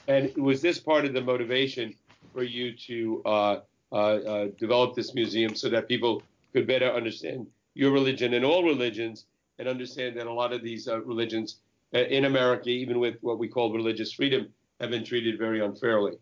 And 0.08 0.36
was 0.36 0.62
this 0.62 0.80
part 0.80 1.06
of 1.06 1.13
the 1.13 1.21
motivation 1.21 1.95
for 2.34 2.44
you 2.44 2.76
to 2.76 3.22
uh, 3.26 3.60
uh, 3.91 3.96
uh 3.96 4.48
develop 4.58 4.96
this 4.96 5.13
museum 5.13 5.56
so 5.56 5.70
that 5.70 5.88
people 5.88 6.24
could 6.54 6.67
better 6.67 6.91
understand 6.91 7.48
your 7.74 7.91
religion 7.91 8.34
and 8.34 8.46
all 8.46 8.63
religions 8.63 9.26
and 9.60 9.67
understand 9.67 10.17
that 10.17 10.28
a 10.28 10.34
lot 10.34 10.54
of 10.54 10.63
these 10.63 10.88
uh, 10.88 11.02
religions 11.02 11.58
uh, 11.94 12.00
in 12.00 12.26
America, 12.26 12.70
even 12.70 13.00
with 13.00 13.15
what 13.22 13.38
we 13.38 13.48
call 13.48 13.74
religious 13.74 14.13
freedom, 14.13 14.48
have 14.80 14.89
been 14.89 15.04
treated 15.04 15.38
very 15.38 15.63
unfairly? 15.63 16.13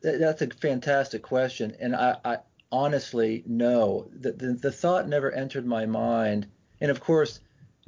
That's 0.00 0.42
a 0.42 0.48
fantastic 0.48 1.22
question, 1.22 1.76
and 1.80 1.94
I, 1.94 2.16
I 2.24 2.38
honestly 2.70 3.42
no. 3.46 4.08
The, 4.12 4.32
the, 4.32 4.52
the 4.54 4.72
thought 4.72 5.08
never 5.08 5.32
entered 5.32 5.66
my 5.66 5.86
mind, 5.86 6.46
and 6.80 6.90
of 6.90 7.00
course, 7.00 7.40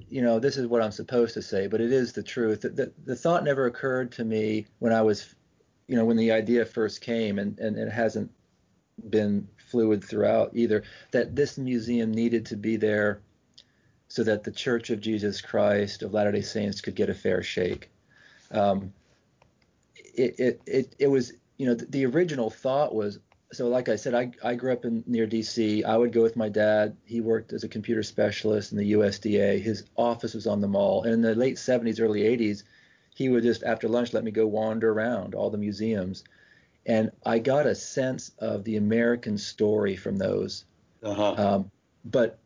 you 0.09 0.23
know 0.23 0.39
this 0.39 0.57
is 0.57 0.67
what 0.67 0.83
I'm 0.83 0.93
supposed 0.93 1.35
to 1.35 1.43
say, 1.43 1.67
but 1.67 1.81
it 1.81 1.93
is 1.93 2.13
the 2.13 2.23
truth. 2.23 2.63
The, 2.63 2.71
the, 2.71 2.93
the 3.05 3.17
thought 3.17 3.45
never 3.45 3.67
occurred 3.67 4.13
to 4.13 4.25
me 4.25 4.67
when 4.81 4.93
I 4.93 5.03
was, 5.03 5.35
you 5.91 5.97
know, 5.97 6.05
when 6.05 6.17
the 6.17 6.31
idea 6.31 6.65
first 6.65 7.01
came, 7.01 7.41
and, 7.41 7.59
and 7.59 7.77
it 7.77 7.91
hasn't 7.91 8.31
been 9.09 9.49
fluid 9.57 10.05
throughout 10.05 10.53
either. 10.55 10.85
That 11.11 11.35
this 11.35 11.59
museum 11.59 12.13
needed 12.13 12.47
to 12.47 12.57
be 12.57 12.77
there 12.77 13.23
so 14.07 14.23
that 14.23 14.45
the 14.45 14.53
Church 14.53 14.91
of 14.91 15.01
Jesus 15.01 15.41
Christ 15.41 16.05
of 16.05 16.15
Latter-day 16.15 16.43
Saints 16.43 16.81
could 16.81 16.95
get 16.95 17.11
a 17.11 17.15
fair 17.15 17.43
shake. 17.43 17.91
Um, 18.53 18.93
it, 19.97 20.39
it, 20.39 20.61
it, 20.65 20.97
it 21.01 21.07
was, 21.09 21.33
you 21.57 21.67
know, 21.67 21.75
the, 21.75 21.87
the, 21.87 22.07
original 22.07 22.51
thought 22.51 22.95
was, 22.95 23.19
so 23.51 23.67
like 23.67 23.89
I 23.89 23.97
said, 23.97 24.15
I, 24.15 24.31
I 24.45 24.55
grew 24.55 24.73
up 24.73 24.85
in 24.85 25.03
near 25.09 25.27
DC. 25.27 25.85
I 25.85 25.97
would 25.97 26.13
go 26.13 26.23
with 26.23 26.37
my 26.37 26.49
dad. 26.49 26.97
He 27.05 27.21
worked 27.21 27.53
as 27.53 27.65
a 27.65 27.69
computer 27.69 28.05
specialist 28.05 28.71
in 28.71 28.79
the 28.79 28.93
USDA. 28.93 29.61
His 29.61 29.83
office 29.97 30.35
was 30.35 30.47
on 30.47 30.61
the 30.61 30.69
mall. 30.69 31.03
And 31.03 31.15
in 31.15 31.21
the 31.21 31.35
late 31.35 31.57
70s, 31.57 32.01
early 32.01 32.21
80s, 32.21 32.63
he 33.21 33.29
would 33.29 33.43
just 33.43 33.63
after 33.65 33.87
lunch 33.87 34.15
let 34.15 34.25
me 34.25 34.31
go 34.31 34.47
wander 34.47 34.91
around 34.91 35.35
all 35.35 35.51
the 35.51 35.59
museums. 35.59 36.25
And 36.87 37.11
I 37.27 37.39
got 37.39 37.67
a 37.67 37.75
sense 37.75 38.33
of 38.39 38.65
the 38.65 38.79
American 38.79 39.37
story 39.37 39.95
from 39.95 40.17
those. 40.17 40.65
Uh-huh. 41.03 41.35
Um, 41.37 41.71
but 42.03 42.39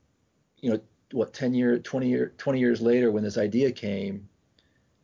you 0.61 0.73
know, 0.73 0.81
what 1.13 1.33
10 1.33 1.55
year 1.55 1.79
20 1.79 2.09
year 2.09 2.33
20 2.39 2.59
years 2.59 2.83
later 2.83 3.13
when 3.13 3.23
this 3.23 3.39
idea 3.39 3.71
came 3.71 4.29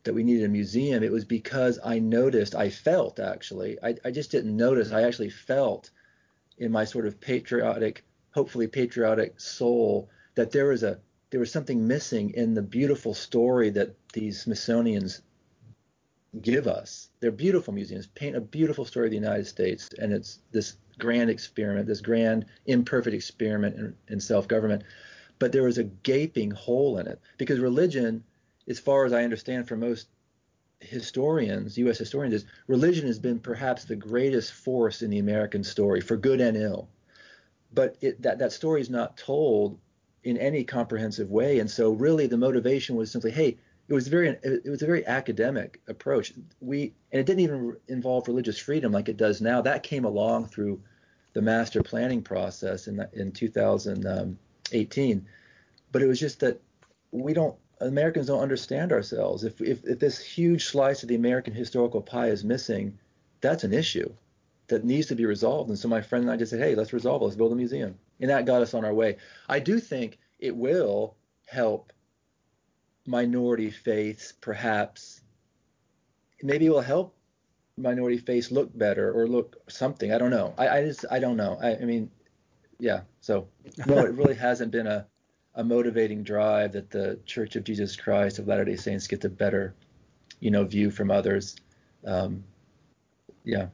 that 0.02 0.12
we 0.12 0.24
needed 0.24 0.44
a 0.44 0.48
museum 0.48 1.04
it 1.04 1.12
was 1.12 1.24
because 1.24 1.78
i 1.84 2.00
noticed 2.00 2.56
i 2.56 2.68
felt 2.68 3.20
actually 3.20 3.78
i, 3.80 3.94
I 4.04 4.10
just 4.10 4.32
didn't 4.32 4.56
notice 4.56 4.90
i 4.90 5.02
actually 5.02 5.30
felt 5.30 5.90
in 6.58 6.72
my 6.72 6.84
sort 6.84 7.06
of 7.06 7.20
patriotic 7.20 8.04
hopefully 8.32 8.66
patriotic 8.66 9.38
soul 9.38 10.10
that 10.34 10.50
there 10.50 10.66
was 10.66 10.82
a 10.82 10.98
there 11.30 11.38
was 11.38 11.52
something 11.52 11.86
missing 11.86 12.30
in 12.30 12.54
the 12.54 12.62
beautiful 12.62 13.14
story 13.14 13.70
that 13.70 13.94
these 14.12 14.40
smithsonians 14.40 15.22
give 16.42 16.68
us 16.68 17.08
they're 17.20 17.32
beautiful 17.32 17.74
museums 17.74 18.06
paint 18.06 18.36
a 18.36 18.40
beautiful 18.40 18.84
story 18.84 19.06
of 19.06 19.10
the 19.10 19.16
united 19.16 19.46
states 19.46 19.90
and 19.98 20.12
it's 20.12 20.38
this 20.52 20.76
grand 20.98 21.28
experiment 21.28 21.86
this 21.86 22.00
grand 22.00 22.46
imperfect 22.66 23.14
experiment 23.14 23.76
in, 23.76 23.96
in 24.08 24.20
self-government 24.20 24.82
but 25.40 25.52
there 25.52 25.64
was 25.64 25.78
a 25.78 25.84
gaping 25.84 26.52
hole 26.52 26.98
in 26.98 27.08
it 27.08 27.18
because 27.38 27.58
religion, 27.58 28.22
as 28.68 28.78
far 28.78 29.06
as 29.06 29.12
I 29.12 29.24
understand 29.24 29.66
from 29.66 29.80
most 29.80 30.06
historians, 30.80 31.76
U.S. 31.78 31.98
historians, 31.98 32.34
is 32.34 32.44
religion 32.68 33.06
has 33.06 33.18
been 33.18 33.40
perhaps 33.40 33.84
the 33.84 33.96
greatest 33.96 34.52
force 34.52 35.02
in 35.02 35.10
the 35.10 35.18
American 35.18 35.64
story 35.64 36.00
for 36.00 36.16
good 36.16 36.40
and 36.40 36.56
ill. 36.56 36.88
but 37.72 37.96
it, 38.02 38.20
that 38.22 38.38
that 38.38 38.52
story 38.52 38.80
is 38.80 38.90
not 38.90 39.16
told 39.16 39.78
in 40.24 40.36
any 40.36 40.64
comprehensive 40.64 41.30
way. 41.30 41.58
And 41.58 41.70
so 41.70 41.92
really 41.92 42.26
the 42.26 42.36
motivation 42.36 42.96
was 42.96 43.10
simply, 43.10 43.30
hey, 43.30 43.56
it 43.90 43.94
was 43.94 44.06
very 44.06 44.28
it 44.44 44.70
was 44.70 44.82
a 44.82 44.86
very 44.86 45.04
academic 45.04 45.80
approach. 45.88 46.32
We 46.60 46.94
and 47.10 47.20
it 47.20 47.26
didn't 47.26 47.40
even 47.40 47.76
involve 47.88 48.28
religious 48.28 48.56
freedom 48.56 48.92
like 48.92 49.08
it 49.08 49.16
does 49.16 49.40
now. 49.40 49.60
That 49.60 49.82
came 49.82 50.04
along 50.04 50.46
through 50.46 50.80
the 51.32 51.42
master 51.42 51.82
planning 51.82 52.22
process 52.22 52.86
in 52.86 53.04
in 53.12 53.32
2018. 53.32 55.26
But 55.90 56.02
it 56.02 56.06
was 56.06 56.20
just 56.20 56.38
that 56.38 56.60
we 57.10 57.34
don't 57.34 57.56
Americans 57.80 58.28
don't 58.28 58.40
understand 58.40 58.92
ourselves. 58.92 59.42
If, 59.42 59.60
if 59.60 59.84
if 59.84 59.98
this 59.98 60.20
huge 60.20 60.66
slice 60.66 61.02
of 61.02 61.08
the 61.08 61.16
American 61.16 61.52
historical 61.52 62.00
pie 62.00 62.28
is 62.28 62.44
missing, 62.44 62.96
that's 63.40 63.64
an 63.64 63.72
issue 63.72 64.14
that 64.68 64.84
needs 64.84 65.08
to 65.08 65.16
be 65.16 65.26
resolved. 65.26 65.68
And 65.68 65.76
so 65.76 65.88
my 65.88 66.00
friend 66.00 66.22
and 66.22 66.30
I 66.30 66.36
just 66.36 66.50
said, 66.50 66.60
hey, 66.60 66.76
let's 66.76 66.92
resolve 66.92 67.22
it. 67.22 67.24
Let's 67.24 67.36
build 67.36 67.50
a 67.50 67.56
museum. 67.56 67.98
And 68.20 68.30
that 68.30 68.46
got 68.46 68.62
us 68.62 68.72
on 68.72 68.84
our 68.84 68.94
way. 68.94 69.16
I 69.48 69.58
do 69.58 69.80
think 69.80 70.18
it 70.38 70.54
will 70.54 71.16
help 71.48 71.92
minority 73.10 73.70
faiths, 73.70 74.32
perhaps. 74.40 75.20
Maybe 76.42 76.66
it 76.66 76.70
will 76.70 76.80
help 76.80 77.16
minority 77.76 78.18
faiths 78.18 78.52
look 78.52 78.76
better 78.76 79.12
or 79.12 79.26
look 79.26 79.56
something. 79.68 80.12
I 80.12 80.18
don't 80.18 80.30
know. 80.30 80.54
I, 80.56 80.68
I 80.68 80.84
just 80.84 81.04
I 81.10 81.18
don't 81.18 81.36
know. 81.36 81.58
I, 81.60 81.76
I 81.76 81.84
mean, 81.84 82.10
yeah. 82.78 83.00
So 83.20 83.48
no, 83.86 83.98
it 83.98 84.14
really 84.14 84.36
hasn't 84.36 84.70
been 84.70 84.86
a 84.86 85.06
a 85.56 85.64
motivating 85.64 86.22
drive 86.22 86.72
that 86.72 86.90
the 86.90 87.18
Church 87.26 87.56
of 87.56 87.64
Jesus 87.64 87.96
Christ 87.96 88.38
of 88.38 88.46
Latter 88.46 88.64
Day 88.64 88.76
Saints 88.76 89.08
gets 89.08 89.24
a 89.24 89.28
better, 89.28 89.74
you 90.38 90.52
know, 90.52 90.64
view 90.64 90.92
from 90.92 91.10
others. 91.10 91.56
Um, 92.06 92.44
yeah. 93.42 93.66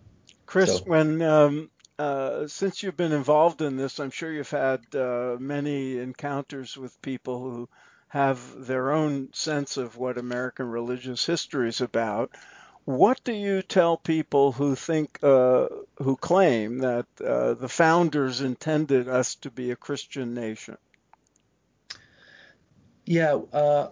Chris, 0.47 0.79
so. 0.79 0.85
when 0.85 1.21
um, 1.21 1.71
uh, 1.99 2.47
since 2.47 2.83
you've 2.83 2.97
been 2.97 3.13
involved 3.13 3.61
in 3.61 3.77
this, 3.77 4.01
I'm 4.01 4.11
sure 4.11 4.33
you've 4.33 4.51
had 4.51 4.81
uh, 4.95 5.37
many 5.39 5.99
encounters 5.99 6.79
with 6.79 7.01
people 7.03 7.41
who 7.41 7.69
have 8.09 8.67
their 8.67 8.93
own 8.93 9.33
sense 9.33 9.77
of 9.77 9.97
what 9.97 10.19
American 10.19 10.71
religious 10.71 11.25
history 11.27 11.69
is 11.69 11.81
about. 11.81 12.31
What 12.85 13.23
do 13.25 13.33
you 13.33 13.63
tell 13.63 13.97
people 13.97 14.53
who 14.53 14.77
think, 14.77 15.19
uh, 15.23 15.67
who 15.97 16.17
claim 16.17 16.79
that 16.79 17.07
uh, 17.21 17.55
the 17.55 17.69
founders 17.69 18.41
intended 18.41 19.09
us 19.09 19.35
to 19.37 19.51
be 19.51 19.73
a 19.73 19.77
Christian 19.77 20.35
nation? 20.35 20.77
Yeah, 23.05 23.41
uh, 23.53 23.91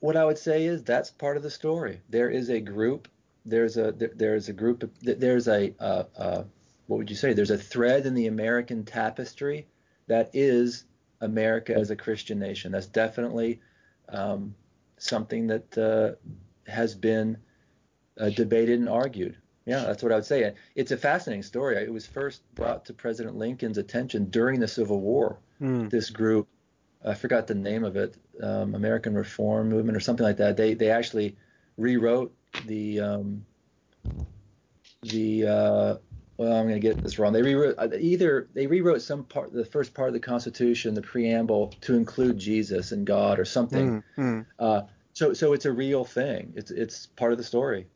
what 0.00 0.16
I 0.16 0.24
would 0.24 0.38
say 0.38 0.64
is 0.66 0.82
that's 0.82 1.10
part 1.10 1.36
of 1.36 1.42
the 1.42 1.50
story. 1.50 2.00
There 2.10 2.28
is 2.28 2.50
a 2.50 2.60
group 2.60 3.08
there's 3.44 3.76
a 3.76 3.92
there's 3.92 4.48
a 4.48 4.52
group 4.52 4.90
there's 5.02 5.48
a 5.48 5.74
uh, 5.78 6.04
uh, 6.16 6.44
what 6.86 6.96
would 6.98 7.10
you 7.10 7.16
say 7.16 7.32
there's 7.32 7.50
a 7.50 7.58
thread 7.58 8.06
in 8.06 8.14
the 8.14 8.26
American 8.26 8.84
tapestry 8.84 9.66
that 10.06 10.30
is 10.32 10.84
America 11.24 11.74
as 11.74 11.90
a 11.90 11.96
Christian 11.96 12.38
nation. 12.38 12.72
That's 12.72 12.86
definitely 12.86 13.60
um, 14.08 14.54
something 14.98 15.46
that 15.48 15.78
uh, 15.78 16.70
has 16.70 16.94
been 16.94 17.38
uh, 18.18 18.30
debated 18.30 18.78
and 18.78 18.88
argued. 18.88 19.36
Yeah, 19.66 19.84
that's 19.84 20.02
what 20.02 20.12
I 20.12 20.16
would 20.16 20.26
say. 20.26 20.54
It's 20.74 20.92
a 20.92 20.96
fascinating 20.96 21.42
story. 21.42 21.76
It 21.76 21.92
was 21.92 22.06
first 22.06 22.42
brought 22.54 22.84
to 22.86 22.92
President 22.92 23.36
Lincoln's 23.36 23.78
attention 23.78 24.26
during 24.26 24.60
the 24.60 24.68
Civil 24.68 25.00
War. 25.00 25.38
Mm. 25.60 25.88
This 25.88 26.10
group, 26.10 26.48
I 27.04 27.14
forgot 27.14 27.46
the 27.46 27.54
name 27.54 27.82
of 27.82 27.96
it, 27.96 28.16
um, 28.42 28.74
American 28.74 29.14
Reform 29.14 29.70
Movement 29.70 29.96
or 29.96 30.00
something 30.00 30.24
like 30.24 30.36
that. 30.36 30.58
They 30.58 30.74
they 30.74 30.90
actually 30.90 31.36
rewrote 31.78 32.34
the 32.66 33.00
um, 33.00 33.46
the 35.02 35.46
uh, 35.46 35.96
well, 36.36 36.52
I'm 36.52 36.68
going 36.68 36.80
to 36.80 36.80
get 36.80 37.02
this 37.02 37.18
wrong. 37.18 37.32
They 37.32 37.42
rewrote 37.42 37.76
uh, 37.78 37.88
either 37.98 38.48
they 38.54 38.66
rewrote 38.66 39.02
some 39.02 39.24
part, 39.24 39.52
the 39.52 39.64
first 39.64 39.94
part 39.94 40.08
of 40.08 40.14
the 40.14 40.20
Constitution, 40.20 40.94
the 40.94 41.02
preamble, 41.02 41.74
to 41.82 41.94
include 41.94 42.38
Jesus 42.38 42.92
and 42.92 43.06
God 43.06 43.38
or 43.38 43.44
something. 43.44 44.02
Mm-hmm. 44.16 44.40
Uh, 44.58 44.82
so, 45.12 45.32
so 45.32 45.52
it's 45.52 45.64
a 45.64 45.72
real 45.72 46.04
thing. 46.04 46.52
It's 46.56 46.70
it's 46.70 47.06
part 47.06 47.32
of 47.32 47.38
the 47.38 47.44
story. 47.44 47.86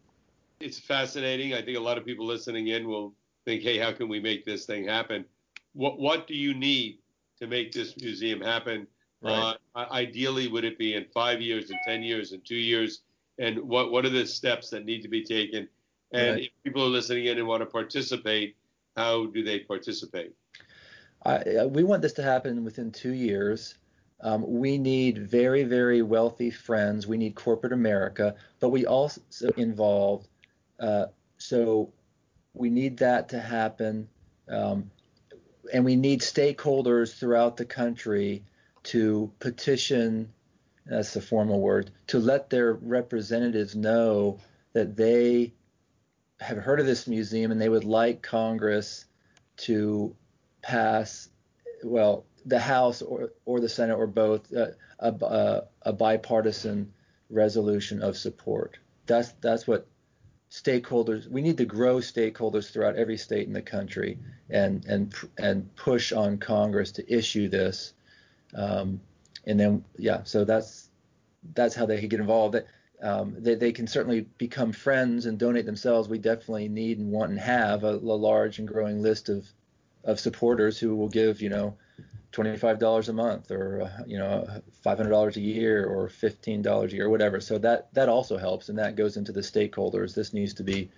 It's 0.60 0.78
fascinating. 0.78 1.54
I 1.54 1.62
think 1.62 1.76
a 1.76 1.80
lot 1.80 1.98
of 1.98 2.04
people 2.04 2.26
listening 2.26 2.68
in 2.68 2.88
will 2.88 3.14
think, 3.44 3.62
"Hey, 3.62 3.78
how 3.78 3.92
can 3.92 4.08
we 4.08 4.20
make 4.20 4.44
this 4.44 4.66
thing 4.66 4.86
happen? 4.86 5.24
What 5.72 5.98
what 5.98 6.26
do 6.26 6.34
you 6.34 6.54
need 6.54 6.98
to 7.40 7.46
make 7.46 7.72
this 7.72 7.96
museum 7.96 8.40
happen? 8.40 8.86
Right. 9.20 9.56
Uh, 9.74 9.86
ideally, 9.90 10.46
would 10.46 10.64
it 10.64 10.78
be 10.78 10.94
in 10.94 11.06
five 11.12 11.40
years, 11.40 11.70
in 11.70 11.78
ten 11.84 12.02
years, 12.02 12.32
in 12.32 12.40
two 12.42 12.54
years? 12.54 13.02
and 13.38 13.58
what 13.60 13.90
what 13.90 14.04
are 14.04 14.10
the 14.10 14.26
steps 14.26 14.70
that 14.70 14.84
need 14.84 15.02
to 15.02 15.08
be 15.08 15.24
taken? 15.24 15.68
And 16.12 16.36
right. 16.36 16.44
if 16.44 16.50
people 16.64 16.82
are 16.82 16.88
listening 16.88 17.26
in 17.26 17.38
and 17.38 17.46
want 17.46 17.62
to 17.62 17.66
participate, 17.66 18.56
how 18.96 19.26
do 19.26 19.42
they 19.42 19.60
participate? 19.60 20.34
I, 21.24 21.66
we 21.66 21.84
want 21.84 22.02
this 22.02 22.12
to 22.14 22.22
happen 22.22 22.64
within 22.64 22.90
two 22.90 23.12
years. 23.12 23.74
Um, 24.20 24.44
we 24.46 24.78
need 24.78 25.18
very, 25.18 25.64
very 25.64 26.02
wealthy 26.02 26.50
friends. 26.50 27.06
We 27.06 27.16
need 27.16 27.34
corporate 27.34 27.72
America, 27.72 28.34
but 28.60 28.70
we 28.70 28.86
also 28.86 29.20
involve. 29.56 30.26
Uh, 30.80 31.06
so 31.38 31.92
we 32.54 32.70
need 32.70 32.96
that 32.98 33.28
to 33.30 33.40
happen, 33.40 34.08
um, 34.48 34.90
and 35.72 35.84
we 35.84 35.94
need 35.94 36.20
stakeholders 36.20 37.16
throughout 37.16 37.56
the 37.56 37.64
country 37.64 38.42
to 38.84 39.30
petition 39.38 40.32
that's 40.88 41.12
the 41.12 41.20
formal 41.20 41.60
word, 41.60 41.90
to 42.06 42.18
let 42.18 42.48
their 42.48 42.72
representatives 42.72 43.76
know 43.76 44.40
that 44.72 44.96
they 44.96 45.52
have 46.40 46.58
heard 46.58 46.80
of 46.80 46.86
this 46.86 47.06
museum 47.06 47.50
and 47.50 47.60
they 47.60 47.68
would 47.68 47.84
like 47.84 48.22
Congress 48.22 49.04
to 49.58 50.14
pass, 50.62 51.28
well, 51.82 52.24
the 52.46 52.58
House 52.58 53.02
or, 53.02 53.32
or 53.44 53.60
the 53.60 53.68
Senate 53.68 53.96
or 53.96 54.06
both, 54.06 54.52
uh, 54.54 54.68
a, 55.00 55.12
a, 55.12 55.62
a 55.82 55.92
bipartisan 55.92 56.92
resolution 57.30 58.02
of 58.02 58.16
support. 58.16 58.78
That's 59.06 59.32
that's 59.40 59.66
what 59.66 59.86
stakeholders. 60.50 61.28
We 61.28 61.42
need 61.42 61.56
to 61.58 61.64
grow 61.64 61.96
stakeholders 61.96 62.70
throughout 62.70 62.96
every 62.96 63.16
state 63.16 63.46
in 63.46 63.52
the 63.52 63.62
country 63.62 64.18
and 64.50 64.84
and 64.86 65.14
and 65.38 65.74
push 65.76 66.12
on 66.12 66.38
Congress 66.38 66.92
to 66.92 67.12
issue 67.12 67.48
this. 67.48 67.94
Um, 68.54 69.00
and 69.46 69.58
then 69.58 69.84
yeah, 69.96 70.22
so 70.24 70.44
that's 70.44 70.88
that's 71.54 71.74
how 71.74 71.86
they 71.86 72.00
could 72.00 72.10
get 72.10 72.20
involved. 72.20 72.56
Um, 73.00 73.36
they, 73.38 73.54
they 73.54 73.72
can 73.72 73.86
certainly 73.86 74.22
become 74.38 74.72
friends 74.72 75.26
and 75.26 75.38
donate 75.38 75.66
themselves. 75.66 76.08
We 76.08 76.18
definitely 76.18 76.68
need 76.68 76.98
and 76.98 77.12
want 77.12 77.30
and 77.30 77.38
have 77.38 77.84
a, 77.84 77.90
a 77.90 78.18
large 78.18 78.58
and 78.58 78.66
growing 78.66 79.02
list 79.02 79.28
of 79.28 79.46
of 80.04 80.18
supporters 80.18 80.78
who 80.78 80.96
will 80.96 81.08
give 81.08 81.42
you 81.42 81.50
know 81.50 81.76
$25 82.32 83.08
a 83.08 83.12
month 83.12 83.50
or 83.50 83.82
uh, 83.82 84.02
you 84.06 84.18
know 84.18 84.46
$500 84.84 85.36
a 85.36 85.40
year 85.40 85.86
or 85.86 86.08
$15 86.08 86.84
a 86.84 86.94
year 86.94 87.06
or 87.06 87.10
whatever. 87.10 87.40
So 87.40 87.58
that 87.58 87.92
that 87.94 88.08
also 88.08 88.36
helps 88.36 88.68
and 88.68 88.78
that 88.78 88.96
goes 88.96 89.16
into 89.16 89.32
the 89.32 89.40
stakeholders. 89.40 90.14
This 90.14 90.32
needs 90.32 90.54
to 90.54 90.62
be 90.62 90.90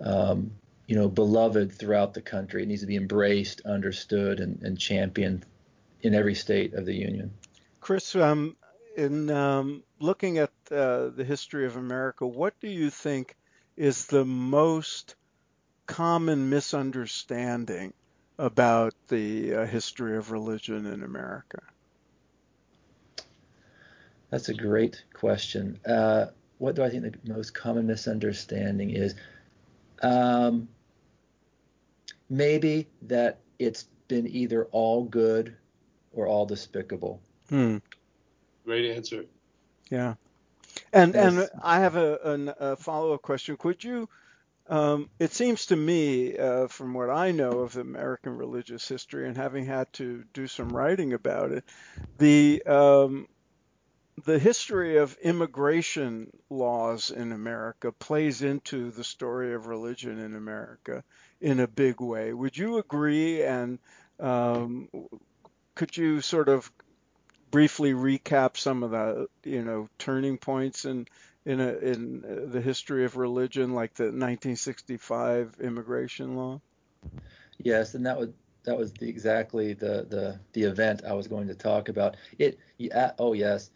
um, 0.00 0.52
you 0.86 0.96
know 0.96 1.08
beloved 1.08 1.72
throughout 1.72 2.14
the 2.14 2.22
country. 2.22 2.62
It 2.62 2.68
needs 2.68 2.80
to 2.80 2.86
be 2.86 2.96
embraced 2.96 3.62
understood 3.62 4.40
and, 4.40 4.62
and 4.62 4.78
championed 4.78 5.44
in 6.02 6.14
every 6.14 6.34
state 6.34 6.74
of 6.74 6.86
the 6.86 6.94
union. 6.94 7.32
Chris 7.80 8.14
um, 8.16 8.56
in 8.96 9.30
um, 9.30 9.82
looking 9.98 10.38
at 10.38 10.50
uh, 10.70 11.08
the 11.08 11.24
history 11.24 11.66
of 11.66 11.76
America, 11.76 12.26
what 12.26 12.54
do 12.60 12.68
you 12.68 12.90
think 12.90 13.36
is 13.76 14.06
the 14.06 14.24
most 14.24 15.14
common 15.86 16.50
misunderstanding 16.50 17.92
about 18.38 18.94
the 19.08 19.54
uh, 19.54 19.66
history 19.66 20.16
of 20.16 20.30
religion 20.30 20.86
in 20.86 21.02
America? 21.02 21.60
That's 24.30 24.48
a 24.48 24.54
great 24.54 25.02
question. 25.12 25.80
Uh, 25.84 26.26
what 26.58 26.76
do 26.76 26.82
I 26.82 26.90
think 26.90 27.02
the 27.04 27.34
most 27.34 27.54
common 27.54 27.86
misunderstanding 27.86 28.90
is? 28.90 29.14
Um, 30.02 30.68
maybe 32.28 32.88
that 33.02 33.40
it's 33.58 33.86
been 34.08 34.28
either 34.28 34.66
all 34.66 35.04
good 35.04 35.56
or 36.12 36.26
all 36.26 36.46
despicable. 36.46 37.20
Hmm. 37.48 37.78
Great 38.70 38.94
answer. 38.94 39.24
Yeah. 39.90 40.14
And 40.92 41.12
yes. 41.12 41.24
and 41.24 41.48
I 41.60 41.80
have 41.80 41.96
a, 41.96 42.14
a, 42.22 42.70
a 42.72 42.76
follow 42.76 43.14
up 43.14 43.20
question. 43.20 43.56
Could 43.56 43.82
you? 43.82 44.08
Um, 44.68 45.10
it 45.18 45.32
seems 45.32 45.66
to 45.66 45.76
me, 45.76 46.38
uh, 46.38 46.68
from 46.68 46.94
what 46.94 47.10
I 47.10 47.32
know 47.32 47.62
of 47.62 47.76
American 47.76 48.36
religious 48.36 48.86
history 48.86 49.26
and 49.26 49.36
having 49.36 49.66
had 49.66 49.92
to 49.94 50.22
do 50.32 50.46
some 50.46 50.68
writing 50.68 51.14
about 51.14 51.50
it, 51.50 51.64
the 52.18 52.62
um, 52.64 53.26
the 54.24 54.38
history 54.38 54.98
of 54.98 55.18
immigration 55.20 56.30
laws 56.48 57.10
in 57.10 57.32
America 57.32 57.90
plays 57.90 58.40
into 58.40 58.92
the 58.92 59.02
story 59.02 59.52
of 59.52 59.66
religion 59.66 60.20
in 60.20 60.36
America 60.36 61.02
in 61.40 61.58
a 61.58 61.66
big 61.66 62.00
way. 62.00 62.32
Would 62.32 62.56
you 62.56 62.78
agree? 62.78 63.42
And 63.42 63.80
um, 64.20 64.88
could 65.74 65.96
you 65.96 66.20
sort 66.20 66.48
of 66.48 66.70
briefly 67.50 67.92
recap 67.92 68.56
some 68.56 68.82
of 68.82 68.90
the 68.90 69.28
you 69.44 69.62
know 69.62 69.88
turning 69.98 70.38
points 70.38 70.84
in 70.84 71.06
in 71.44 71.60
a, 71.60 71.72
in 71.72 72.50
the 72.50 72.60
history 72.60 73.04
of 73.04 73.16
religion, 73.16 73.74
like 73.74 73.94
the 73.94 74.04
1965 74.04 75.56
immigration 75.60 76.36
law? 76.36 76.60
Yes, 77.58 77.94
and 77.94 78.04
that 78.06 78.18
would 78.18 78.34
that 78.64 78.76
was 78.76 78.92
the, 78.92 79.08
exactly 79.08 79.72
the, 79.72 80.06
the 80.08 80.40
the 80.52 80.64
event 80.64 81.02
I 81.06 81.14
was 81.14 81.28
going 81.28 81.48
to 81.48 81.54
talk 81.54 81.88
about. 81.88 82.16
It 82.38 82.58
yeah, 82.78 83.12
oh 83.18 83.32
yes, 83.32 83.70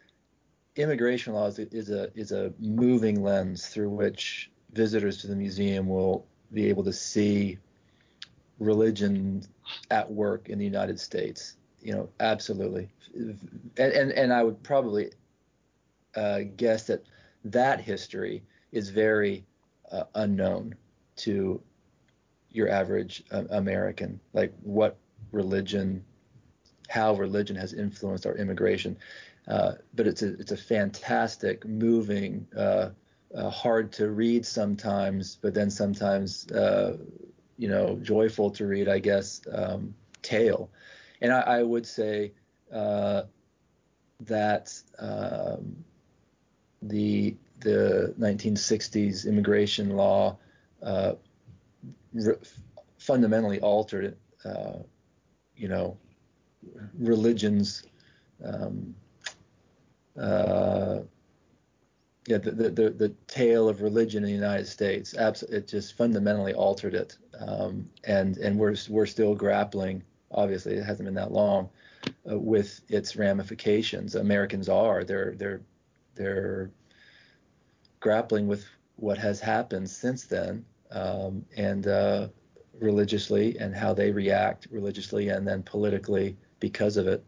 immigration 0.75 1.33
laws 1.33 1.59
is 1.59 1.89
a 1.89 2.11
is 2.15 2.31
a 2.31 2.53
moving 2.59 3.23
lens 3.23 3.67
through 3.67 3.89
which 3.89 4.51
visitors 4.73 5.21
to 5.21 5.27
the 5.27 5.35
museum 5.35 5.87
will 5.87 6.27
be 6.53 6.69
able 6.69 6.83
to 6.83 6.93
see 6.93 7.57
religion 8.59 9.43
at 9.89 10.11
work 10.11 10.49
in 10.49 10.59
the 10.59 10.65
United 10.65 10.99
States. 10.99 11.55
You 11.85 11.93
know, 11.93 12.09
absolutely, 12.19 12.89
and 13.13 13.37
and, 13.77 14.11
and 14.11 14.33
I 14.33 14.41
would 14.41 14.63
probably 14.63 15.11
uh, 16.15 16.39
guess 16.57 16.87
that 16.87 17.03
that 17.43 17.79
history 17.79 18.41
is 18.71 18.89
very 18.89 19.45
uh, 19.91 20.05
unknown 20.15 20.73
to 21.17 21.61
your 22.49 22.69
average 22.69 23.23
uh, 23.29 23.43
American, 23.51 24.19
like 24.33 24.51
what 24.63 24.97
religion, 25.31 26.03
how 26.89 27.13
religion 27.13 27.55
has 27.55 27.73
influenced 27.73 28.25
our 28.25 28.35
immigration. 28.35 28.97
Uh, 29.47 29.73
but 29.93 30.07
it's 30.07 30.23
a 30.23 30.33
it's 30.39 30.53
a 30.53 30.57
fantastic, 30.57 31.67
moving, 31.67 32.47
uh, 32.57 32.89
uh 33.35 33.49
hard 33.51 33.91
to 33.91 34.09
read 34.09 34.43
sometimes, 34.43 35.37
but 35.39 35.53
then 35.53 35.69
sometimes 35.69 36.47
you 37.59 37.69
know 37.69 37.99
joyful 38.01 38.49
to 38.49 38.65
read, 38.65 38.87
I 38.89 38.97
guess, 38.97 39.41
um, 39.53 39.93
tale. 40.23 40.71
And 41.21 41.31
I, 41.31 41.41
I 41.41 41.63
would 41.63 41.85
say 41.85 42.33
uh, 42.71 43.23
that 44.21 44.73
um, 44.99 45.75
the 46.81 47.35
the 47.61 48.13
1960s 48.19 49.25
immigration 49.25 49.91
law 49.91 50.37
re- 52.13 52.35
fundamentally 52.97 53.59
altered, 53.59 54.15
uh, 54.43 54.79
you 55.55 55.67
know, 55.67 55.97
religions. 56.97 57.83
Um, 58.43 58.95
uh, 60.19 60.99
yeah, 62.27 62.37
the, 62.39 62.51
the, 62.51 62.69
the, 62.69 62.89
the, 62.89 63.09
tale 63.27 63.69
of 63.69 63.81
religion 63.81 64.23
in 64.23 64.29
the 64.29 64.35
United 64.35 64.67
States, 64.67 65.13
it 65.13 65.67
just 65.67 65.95
fundamentally 65.95 66.53
altered 66.53 66.95
it. 66.95 67.17
Um, 67.39 67.87
and, 68.05 68.37
and 68.37 68.57
we're, 68.57 68.75
we're 68.89 69.05
still 69.05 69.35
grappling, 69.35 70.01
obviously 70.35 70.75
it 70.75 70.83
hasn't 70.83 71.05
been 71.05 71.15
that 71.15 71.31
long, 71.31 71.69
uh, 72.29 72.37
with 72.37 72.81
its 72.89 73.15
ramifications. 73.15 74.15
Americans 74.15 74.69
are, 74.69 75.03
they're, 75.03 75.33
they're, 75.37 75.61
they're 76.13 76.69
grappling 77.99 78.47
with 78.47 78.65
what 78.97 79.17
has 79.17 79.39
happened 79.39 79.89
since 79.89 80.25
then 80.25 80.63
um, 80.91 81.43
and 81.57 81.87
uh, 81.87 82.27
religiously 82.79 83.57
and 83.57 83.75
how 83.75 83.93
they 83.93 84.11
react 84.11 84.67
religiously 84.69 85.29
and 85.29 85.47
then 85.47 85.63
politically 85.63 86.37
because 86.59 86.97
of 86.97 87.07
it. 87.07 87.23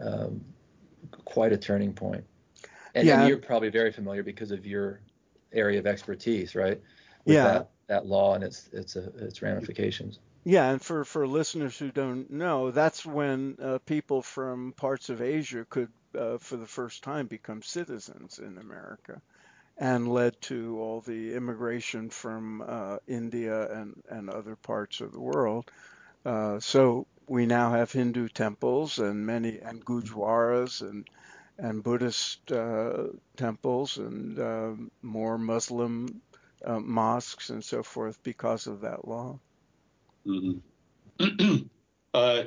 Um, 0.00 0.44
quite 1.24 1.52
a 1.52 1.56
turning 1.56 1.92
point. 1.92 2.24
And, 2.94 3.06
yeah. 3.06 3.20
and, 3.20 3.28
you're 3.28 3.38
probably 3.38 3.68
very 3.68 3.92
familiar 3.92 4.22
because 4.22 4.50
of 4.50 4.66
your 4.66 5.00
area 5.52 5.78
of 5.78 5.86
expertise, 5.86 6.54
right? 6.54 6.80
With 7.24 7.34
yeah. 7.36 7.44
That, 7.44 7.70
that 7.88 8.06
law 8.06 8.34
and 8.34 8.42
its 8.42 8.68
its 8.72 8.96
uh, 8.96 9.10
its 9.18 9.42
ramifications. 9.42 10.18
Yeah, 10.48 10.70
and 10.70 10.80
for, 10.80 11.04
for 11.04 11.26
listeners 11.26 11.76
who 11.76 11.90
don't 11.90 12.30
know, 12.30 12.70
that's 12.70 13.04
when 13.04 13.58
uh, 13.60 13.78
people 13.84 14.22
from 14.22 14.74
parts 14.74 15.10
of 15.10 15.20
Asia 15.20 15.66
could, 15.68 15.90
uh, 16.16 16.38
for 16.38 16.56
the 16.56 16.66
first 16.68 17.02
time, 17.02 17.26
become 17.26 17.62
citizens 17.62 18.38
in 18.38 18.56
America 18.56 19.20
and 19.76 20.06
led 20.06 20.40
to 20.42 20.78
all 20.80 21.00
the 21.00 21.34
immigration 21.34 22.10
from 22.10 22.62
uh, 22.62 22.98
India 23.08 23.72
and, 23.72 24.02
and 24.08 24.30
other 24.30 24.54
parts 24.56 25.00
of 25.00 25.12
the 25.12 25.20
world. 25.20 25.68
Uh, 26.24 26.60
so 26.60 27.06
we 27.26 27.46
now 27.46 27.72
have 27.72 27.92
Hindu 27.92 28.28
temples 28.28 29.00
and 29.00 29.26
many 29.26 29.58
and 29.58 29.84
gurdwaras 29.84 30.80
and 30.82 31.08
and 31.58 31.82
Buddhist 31.82 32.52
uh, 32.52 33.08
temples 33.36 33.98
and 33.98 34.38
uh, 34.38 34.72
more 35.02 35.38
Muslim 35.38 36.22
mosques 36.66 37.50
and 37.50 37.64
so 37.64 37.82
forth 37.82 38.22
because 38.22 38.68
of 38.68 38.82
that 38.82 39.08
law. 39.08 39.40
Mm-hmm. 40.26 41.56
Uh, 42.14 42.46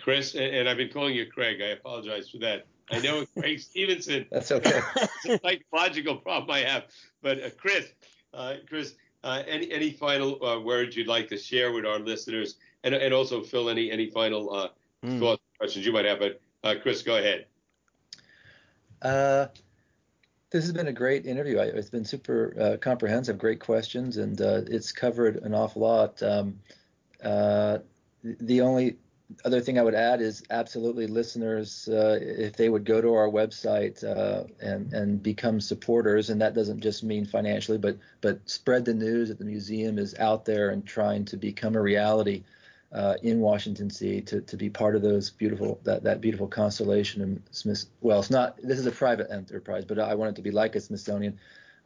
Chris, 0.00 0.36
and 0.36 0.68
I've 0.68 0.76
been 0.76 0.88
calling 0.88 1.12
you 1.12 1.26
Craig. 1.26 1.60
I 1.60 1.70
apologize 1.70 2.30
for 2.30 2.38
that. 2.38 2.64
I 2.90 3.00
know 3.00 3.24
Craig 3.36 3.60
Stevenson. 3.60 4.26
That's 4.30 4.52
okay. 4.52 4.80
it's 4.96 5.24
a 5.26 5.38
psychological 5.40 6.16
problem 6.16 6.50
I 6.50 6.60
have. 6.60 6.84
But 7.22 7.42
uh, 7.42 7.50
Chris, 7.56 7.92
uh, 8.34 8.54
Chris, 8.68 8.94
uh, 9.24 9.42
any 9.46 9.70
any 9.72 9.90
final 9.90 10.44
uh, 10.44 10.60
words 10.60 10.96
you'd 10.96 11.08
like 11.08 11.28
to 11.28 11.36
share 11.36 11.72
with 11.72 11.84
our 11.84 11.98
listeners, 11.98 12.56
and 12.84 12.94
and 12.94 13.12
also 13.12 13.42
Phil, 13.42 13.68
any 13.68 13.90
any 13.90 14.10
final 14.10 14.70
mm. 15.04 15.18
thoughts, 15.18 15.42
questions 15.58 15.84
you 15.84 15.92
might 15.92 16.04
have. 16.04 16.18
But 16.18 16.40
uh, 16.64 16.74
Chris, 16.80 17.02
go 17.02 17.16
ahead. 17.16 17.46
This 20.50 20.64
has 20.64 20.72
been 20.72 20.88
a 20.88 20.92
great 20.92 21.26
interview. 21.26 21.58
It's 21.58 21.90
been 21.90 22.04
super 22.04 22.78
comprehensive, 22.80 23.38
great 23.38 23.60
questions, 23.60 24.16
and 24.16 24.40
it's 24.40 24.92
covered 24.92 25.36
an 25.36 25.54
awful 25.54 25.82
lot. 25.82 26.22
Um, 26.22 26.60
the 28.22 28.60
only 28.60 28.96
other 29.44 29.60
thing 29.60 29.78
I 29.78 29.82
would 29.82 29.94
add 29.94 30.20
is 30.20 30.42
absolutely 30.50 31.06
listeners, 31.06 31.88
uh, 31.88 32.18
if 32.20 32.56
they 32.56 32.68
would 32.68 32.84
go 32.84 33.00
to 33.00 33.14
our 33.14 33.28
website 33.28 34.02
uh, 34.02 34.44
and 34.60 34.92
and 34.92 35.22
become 35.22 35.60
supporters, 35.60 36.30
and 36.30 36.40
that 36.40 36.54
doesn't 36.54 36.80
just 36.80 37.04
mean 37.04 37.26
financially, 37.26 37.78
but 37.78 37.98
but 38.20 38.48
spread 38.48 38.84
the 38.84 38.94
news 38.94 39.28
that 39.28 39.38
the 39.38 39.44
museum 39.44 39.98
is 39.98 40.14
out 40.18 40.44
there 40.44 40.70
and 40.70 40.86
trying 40.86 41.24
to 41.26 41.36
become 41.36 41.76
a 41.76 41.82
reality 41.82 42.42
uh, 42.92 43.14
in 43.22 43.40
Washington 43.40 43.88
D.C. 43.88 44.22
to 44.22 44.40
to 44.40 44.56
be 44.56 44.70
part 44.70 44.96
of 44.96 45.02
those 45.02 45.30
beautiful 45.30 45.80
that 45.84 46.02
that 46.04 46.20
beautiful 46.20 46.46
constellation 46.46 47.22
of 47.22 47.54
Smith. 47.54 47.84
Well, 48.00 48.18
it's 48.18 48.30
not. 48.30 48.56
This 48.62 48.78
is 48.78 48.86
a 48.86 48.90
private 48.90 49.30
enterprise, 49.30 49.84
but 49.84 49.98
I 49.98 50.14
want 50.14 50.30
it 50.30 50.36
to 50.36 50.42
be 50.42 50.50
like 50.50 50.74
a 50.74 50.80
Smithsonian. 50.80 51.38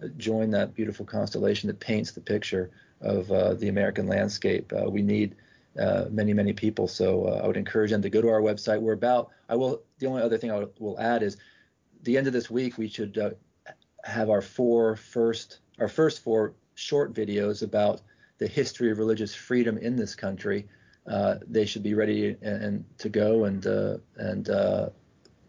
Uh, 0.02 0.08
join 0.16 0.50
that 0.50 0.74
beautiful 0.74 1.04
constellation 1.04 1.66
that 1.66 1.80
paints 1.80 2.12
the 2.12 2.20
picture 2.20 2.70
of 3.00 3.30
uh, 3.32 3.54
the 3.54 3.68
American 3.68 4.06
landscape. 4.06 4.72
Uh, 4.72 4.88
we 4.88 5.02
need 5.02 5.34
uh, 5.78 6.04
many 6.10 6.32
many 6.32 6.52
people. 6.52 6.86
So 6.86 7.24
uh, 7.24 7.40
I 7.42 7.46
would 7.48 7.56
encourage 7.56 7.90
them 7.90 8.02
to 8.02 8.10
go 8.10 8.22
to 8.22 8.28
our 8.28 8.40
website. 8.40 8.80
We're 8.80 8.92
about. 8.92 9.30
I 9.48 9.56
will. 9.56 9.82
The 9.98 10.06
only 10.06 10.22
other 10.22 10.38
thing 10.38 10.52
I 10.52 10.66
will 10.78 11.00
add 11.00 11.24
is, 11.24 11.36
the 12.04 12.16
end 12.16 12.28
of 12.28 12.32
this 12.32 12.48
week 12.48 12.78
we 12.78 12.88
should 12.88 13.36
have 14.04 14.30
our 14.30 14.42
four 14.42 14.96
first 14.96 15.58
our 15.80 15.88
first 15.88 16.22
four 16.22 16.54
short 16.74 17.12
videos 17.12 17.62
about 17.62 18.02
the 18.38 18.46
history 18.46 18.90
of 18.90 18.98
religious 18.98 19.34
freedom 19.34 19.78
in 19.78 19.96
this 19.96 20.14
country. 20.14 20.68
Uh, 21.06 21.36
they 21.48 21.66
should 21.66 21.82
be 21.82 21.94
ready 21.94 22.36
and, 22.42 22.62
and 22.64 22.84
to 22.98 23.08
go 23.08 23.44
and 23.44 23.66
uh, 23.66 23.96
and 24.16 24.48
uh, 24.50 24.88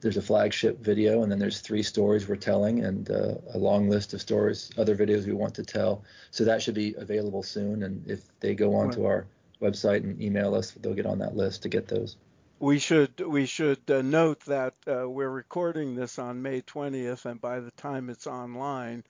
there's 0.01 0.17
a 0.17 0.21
flagship 0.21 0.79
video 0.79 1.21
and 1.21 1.31
then 1.31 1.39
there's 1.39 1.59
three 1.61 1.83
stories 1.83 2.27
we're 2.27 2.35
telling 2.35 2.83
and 2.83 3.11
uh, 3.11 3.35
a 3.53 3.57
long 3.57 3.87
list 3.87 4.13
of 4.13 4.21
stories 4.21 4.71
other 4.77 4.95
videos 4.95 5.25
we 5.25 5.33
want 5.33 5.53
to 5.53 5.63
tell 5.63 6.03
so 6.31 6.43
that 6.43 6.61
should 6.61 6.73
be 6.73 6.95
available 6.97 7.43
soon 7.43 7.83
and 7.83 8.03
if 8.09 8.21
they 8.39 8.55
go 8.55 8.73
on 8.73 8.87
right. 8.87 8.95
to 8.95 9.05
our 9.05 9.27
website 9.63 10.03
and 10.03 10.21
email 10.21 10.53
us. 10.53 10.71
They'll 10.71 10.93
get 10.93 11.05
on 11.05 11.19
that 11.19 11.35
list 11.35 11.63
to 11.63 11.69
get 11.69 11.87
those. 11.87 12.17
We 12.59 12.79
should 12.79 13.19
we 13.19 13.45
should 13.45 13.89
uh, 13.89 14.01
note 14.01 14.41
that 14.45 14.75
uh, 14.87 15.09
we're 15.09 15.29
recording 15.29 15.95
this 15.95 16.19
on 16.19 16.41
May 16.41 16.61
20th, 16.61 17.25
and 17.25 17.41
by 17.41 17.59
the 17.59 17.71
time 17.71 18.09
it's 18.09 18.27
online, 18.27 19.03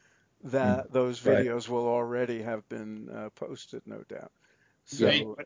that 0.46 0.88
mm, 0.88 0.92
those 0.92 1.20
videos 1.20 1.68
right. 1.68 1.70
will 1.70 1.88
already 1.88 2.42
have 2.42 2.68
been 2.70 3.10
uh, 3.10 3.30
posted, 3.36 3.84
no 3.86 4.04
doubt. 4.10 4.32
So, 4.86 5.38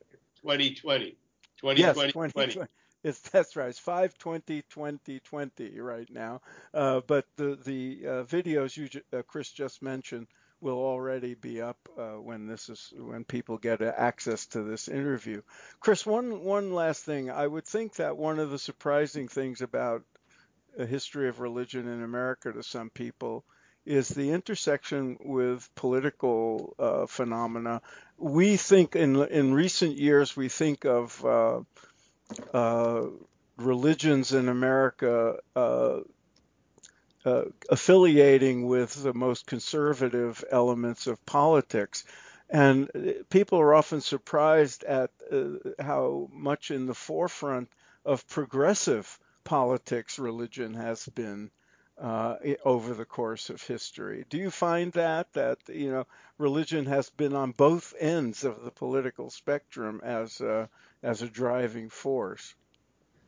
2020. 0.42 1.16
2020. 1.62 1.82
Yes, 1.82 1.96
2020. 1.96 2.68
It's, 3.04 3.20
that's 3.20 3.56
right. 3.56 3.70
It's 3.70 3.80
520 3.80 4.64
2020 4.70 5.80
right 5.80 6.10
now. 6.10 6.42
Uh, 6.74 7.02
but 7.06 7.26
the 7.36 7.58
the 7.64 8.00
uh, 8.06 8.24
videos 8.24 8.76
you 8.76 8.90
uh, 9.14 9.22
Chris 9.22 9.52
just 9.52 9.82
mentioned 9.82 10.28
will 10.60 10.80
already 10.80 11.36
be 11.36 11.62
up 11.62 11.78
uh, 11.98 12.14
when 12.14 12.48
this 12.48 12.70
is 12.70 12.92
when 12.98 13.24
people 13.24 13.58
get 13.58 13.82
access 13.82 14.48
to 14.48 14.64
this 14.64 14.88
interview. 14.88 15.42
Chris, 15.80 16.06
one 16.06 16.44
one 16.44 16.74
last 16.74 17.04
thing. 17.04 17.30
I 17.30 17.46
would 17.46 17.66
think 17.66 17.96
that 17.96 18.18
one 18.18 18.40
of 18.40 18.50
the 18.50 18.60
surprising 18.60 19.28
things 19.28 19.62
about 19.62 20.04
a 20.78 20.86
history 20.86 21.30
of 21.30 21.40
religion 21.40 21.88
in 21.88 22.04
America 22.04 22.52
to 22.52 22.64
some 22.64 22.90
people 22.90 23.46
is 23.88 24.10
the 24.10 24.32
intersection 24.32 25.18
with 25.24 25.70
political 25.76 26.76
uh, 26.78 27.06
phenomena. 27.06 27.82
We 28.18 28.58
think 28.58 28.96
in 28.96 29.16
in 29.16 29.54
recent 29.54 29.98
years 29.98 30.36
we 30.36 30.50
think 30.50 30.86
of 30.86 31.26
uh, 31.26 31.60
uh 32.54 33.06
religions 33.58 34.34
in 34.34 34.50
America 34.50 35.38
uh, 35.56 36.00
uh, 37.26 37.46
affiliating 37.70 38.68
with 38.68 39.02
the 39.04 39.14
most 39.14 39.48
conservative 39.48 40.44
elements 40.52 41.08
of 41.08 41.26
politics. 41.26 42.04
And 42.50 42.90
uh, 42.94 43.24
people 43.30 43.60
are 43.60 43.74
often 43.74 44.02
surprised 44.02 44.84
at 44.84 45.12
how 45.80 46.30
much 46.32 46.72
in 46.72 46.86
the 46.86 46.94
forefront 46.94 47.70
of 48.06 48.28
progressive 48.28 49.20
politics 49.44 50.20
religion 50.20 50.74
has 50.74 51.06
been. 51.08 51.50
Uh, 52.00 52.36
over 52.64 52.94
the 52.94 53.06
course 53.06 53.50
of 53.50 53.62
history. 53.62 54.26
Do 54.30 54.38
you 54.38 54.52
find 54.52 54.92
that 54.94 55.34
that 55.34 55.58
you 55.68 55.92
know 55.92 56.06
religion 56.38 56.86
has 56.86 57.10
been 57.10 57.34
on 57.34 57.52
both 57.52 57.94
ends 58.00 58.44
of 58.44 58.64
the 58.64 58.72
political 58.72 59.30
spectrum 59.30 60.02
as 60.04 60.40
a, 60.42 60.70
as 61.02 61.22
a 61.22 61.28
driving 61.28 61.90
force? 61.90 62.56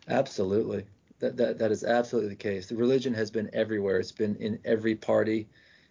Absolutely. 0.08 0.86
That, 1.20 1.36
that, 1.38 1.58
that 1.60 1.72
is 1.72 1.84
absolutely 1.84 2.30
the 2.30 2.36
case. 2.36 2.68
The 2.68 2.76
religion 2.76 3.14
has 3.14 3.30
been 3.30 3.50
everywhere. 3.54 4.00
It's 4.00 4.12
been 4.12 4.36
in 4.38 4.60
every 4.64 4.96
party, 4.96 5.48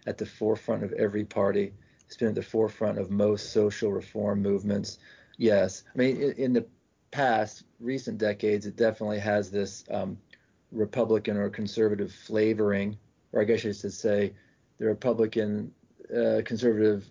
at 0.06 0.16
the 0.16 0.26
forefront 0.26 0.82
of 0.82 0.92
every 0.94 1.24
party. 1.24 1.72
It's 2.06 2.16
been 2.16 2.28
at 2.28 2.34
the 2.34 2.42
forefront 2.42 2.98
of 2.98 3.10
most 3.10 3.52
social 3.52 3.92
reform 3.92 4.40
movements. 4.40 4.98
Yes, 5.36 5.84
I 5.94 5.98
mean 5.98 6.16
in, 6.16 6.32
in 6.32 6.52
the 6.54 6.66
past, 7.10 7.64
recent 7.80 8.18
decades, 8.18 8.66
it 8.66 8.76
definitely 8.76 9.18
has 9.18 9.50
this 9.50 9.84
um, 9.90 10.18
Republican 10.72 11.36
or 11.36 11.48
conservative 11.48 12.12
flavoring, 12.12 12.96
or 13.32 13.40
I 13.42 13.44
guess 13.44 13.60
I 13.60 13.72
should 13.72 13.92
say, 13.92 14.32
the 14.78 14.86
Republican 14.86 15.72
uh, 16.14 16.42
conservative 16.44 17.06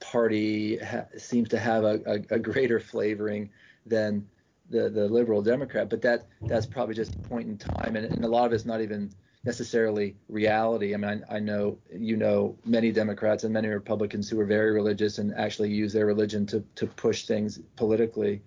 party 0.00 0.78
ha- 0.78 1.06
seems 1.16 1.48
to 1.50 1.58
have 1.58 1.84
a, 1.84 2.00
a, 2.06 2.34
a, 2.34 2.38
greater 2.38 2.80
flavoring 2.80 3.50
than 3.86 4.26
the, 4.70 4.90
the 4.90 5.08
liberal 5.08 5.42
Democrat. 5.42 5.88
But 5.88 6.02
that 6.02 6.26
that's 6.42 6.66
probably 6.66 6.94
just 6.94 7.14
a 7.14 7.18
point 7.18 7.48
in 7.48 7.58
time, 7.58 7.96
and, 7.96 8.06
and 8.06 8.24
a 8.24 8.28
lot 8.28 8.46
of 8.46 8.52
it's 8.52 8.64
not 8.64 8.80
even 8.80 9.10
necessarily 9.44 10.16
reality. 10.28 10.94
I 10.94 10.96
mean, 10.96 11.24
I, 11.28 11.36
I, 11.36 11.38
know 11.38 11.78
you 11.92 12.16
know 12.16 12.56
many 12.64 12.92
Democrats 12.92 13.44
and 13.44 13.52
many 13.52 13.68
Republicans 13.68 14.28
who 14.28 14.38
are 14.40 14.46
very 14.46 14.72
religious 14.72 15.18
and 15.18 15.34
actually 15.34 15.70
use 15.70 15.92
their 15.92 16.06
religion 16.06 16.46
to 16.46 16.64
to 16.76 16.86
push 16.86 17.26
things 17.26 17.60
politically. 17.76 18.42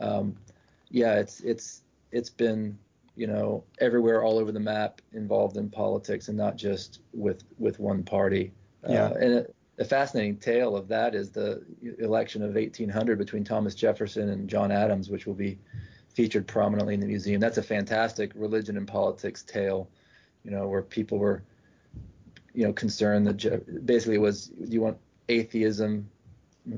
Um, 0.00 0.36
yeah, 0.90 1.14
it's 1.14 1.40
it's 1.40 1.82
it's 2.12 2.30
been 2.30 2.78
you 3.18 3.26
know, 3.26 3.64
everywhere 3.80 4.22
all 4.22 4.38
over 4.38 4.52
the 4.52 4.60
map 4.60 5.02
involved 5.12 5.56
in 5.56 5.68
politics 5.68 6.28
and 6.28 6.38
not 6.38 6.56
just 6.56 7.00
with 7.12 7.42
with 7.58 7.80
one 7.80 8.04
party. 8.04 8.52
Yeah. 8.88 9.06
Uh, 9.06 9.14
and 9.14 9.46
a, 9.78 9.84
fascinating 9.84 10.36
tale 10.36 10.76
of 10.76 10.86
that 10.88 11.16
is 11.16 11.30
the 11.30 11.62
election 11.98 12.42
of 12.42 12.54
1800 12.54 13.18
between 13.18 13.42
Thomas 13.42 13.74
Jefferson 13.74 14.28
and 14.30 14.48
John 14.48 14.70
Adams, 14.70 15.08
which 15.08 15.26
will 15.26 15.34
be 15.34 15.58
featured 16.14 16.46
prominently 16.46 16.94
in 16.94 17.00
the 17.00 17.06
museum. 17.06 17.40
That's 17.40 17.58
a 17.58 17.62
fantastic 17.62 18.30
religion 18.34 18.76
and 18.76 18.86
politics 18.86 19.42
tale, 19.42 19.88
you 20.44 20.52
know, 20.52 20.68
where 20.68 20.82
people 20.82 21.18
were, 21.18 21.42
you 22.54 22.66
know, 22.66 22.72
concerned 22.72 23.26
that 23.26 23.36
Je- 23.36 23.60
basically 23.84 24.16
it 24.16 24.20
was 24.20 24.46
do 24.46 24.72
you 24.72 24.80
want 24.80 24.96
atheism 25.28 26.08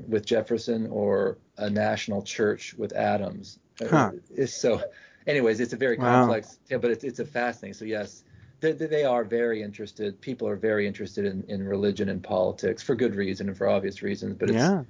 with 0.07 0.25
Jefferson 0.25 0.87
or 0.87 1.37
a 1.57 1.69
national 1.69 2.23
church 2.23 2.73
with 2.75 2.93
Adams? 2.93 3.59
Huh. 3.79 4.11
So 4.47 4.81
anyways, 5.27 5.59
it's 5.59 5.73
a 5.73 5.77
very 5.77 5.97
wow. 5.97 6.21
complex, 6.21 6.59
yeah, 6.69 6.77
but 6.77 6.91
it's, 6.91 7.03
it's 7.03 7.19
a 7.19 7.25
fascinating. 7.25 7.73
So 7.73 7.85
yes, 7.85 8.23
they, 8.59 8.73
they, 8.73 9.03
are 9.03 9.23
very 9.23 9.61
interested. 9.61 10.19
People 10.21 10.47
are 10.47 10.55
very 10.55 10.87
interested 10.87 11.25
in, 11.25 11.43
in 11.47 11.65
religion 11.65 12.09
and 12.09 12.21
politics 12.23 12.83
for 12.83 12.95
good 12.95 13.15
reason 13.15 13.49
and 13.49 13.57
for 13.57 13.67
obvious 13.67 14.01
reasons. 14.01 14.35
But 14.39 14.49
it's 14.49 14.57
yeah. 14.57 14.83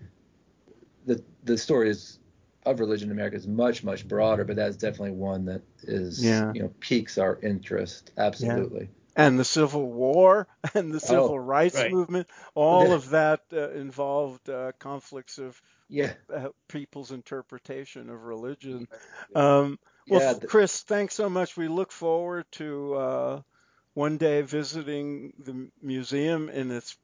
the 1.05 1.23
the 1.43 1.57
story 1.57 1.89
is 1.89 2.19
of 2.65 2.79
religion 2.79 3.07
in 3.07 3.11
America 3.13 3.35
is 3.35 3.47
much 3.47 3.83
much 3.83 4.07
broader, 4.07 4.43
but 4.43 4.55
that's 4.55 4.75
definitely 4.75 5.11
one 5.11 5.45
that 5.45 5.61
is 5.83 6.23
yeah. 6.23 6.51
you 6.53 6.61
know 6.61 6.71
piques 6.79 7.17
our 7.17 7.39
interest. 7.41 8.11
Absolutely. 8.17 8.81
Yeah. 8.81 8.87
And 9.13 9.37
the 9.37 9.45
Civil 9.45 9.91
War 9.91 10.47
and 10.73 10.93
the 10.93 10.99
Civil 10.99 11.31
oh, 11.31 11.37
Rights 11.37 11.75
right. 11.75 11.91
Movement, 11.91 12.27
all 12.55 12.93
of 12.93 13.09
that 13.09 13.41
uh, 13.51 13.71
involved 13.71 14.49
uh, 14.49 14.71
conflicts 14.79 15.37
of 15.37 15.61
yeah. 15.89 16.13
Uh, 16.33 16.47
people's 16.69 17.11
interpretation 17.11 18.09
of 18.09 18.23
religion. 18.23 18.87
Um, 19.35 19.77
well, 20.11 20.21
yeah, 20.21 20.47
Chris, 20.47 20.81
thanks 20.83 21.15
so 21.15 21.29
much. 21.29 21.55
We 21.55 21.67
look 21.67 21.91
forward 21.91 22.45
to 22.53 22.93
uh, 22.95 23.41
one 23.93 24.17
day 24.17 24.41
visiting 24.41 25.33
the 25.39 25.69
museum 25.81 26.49
in 26.49 26.71
its 26.71 26.97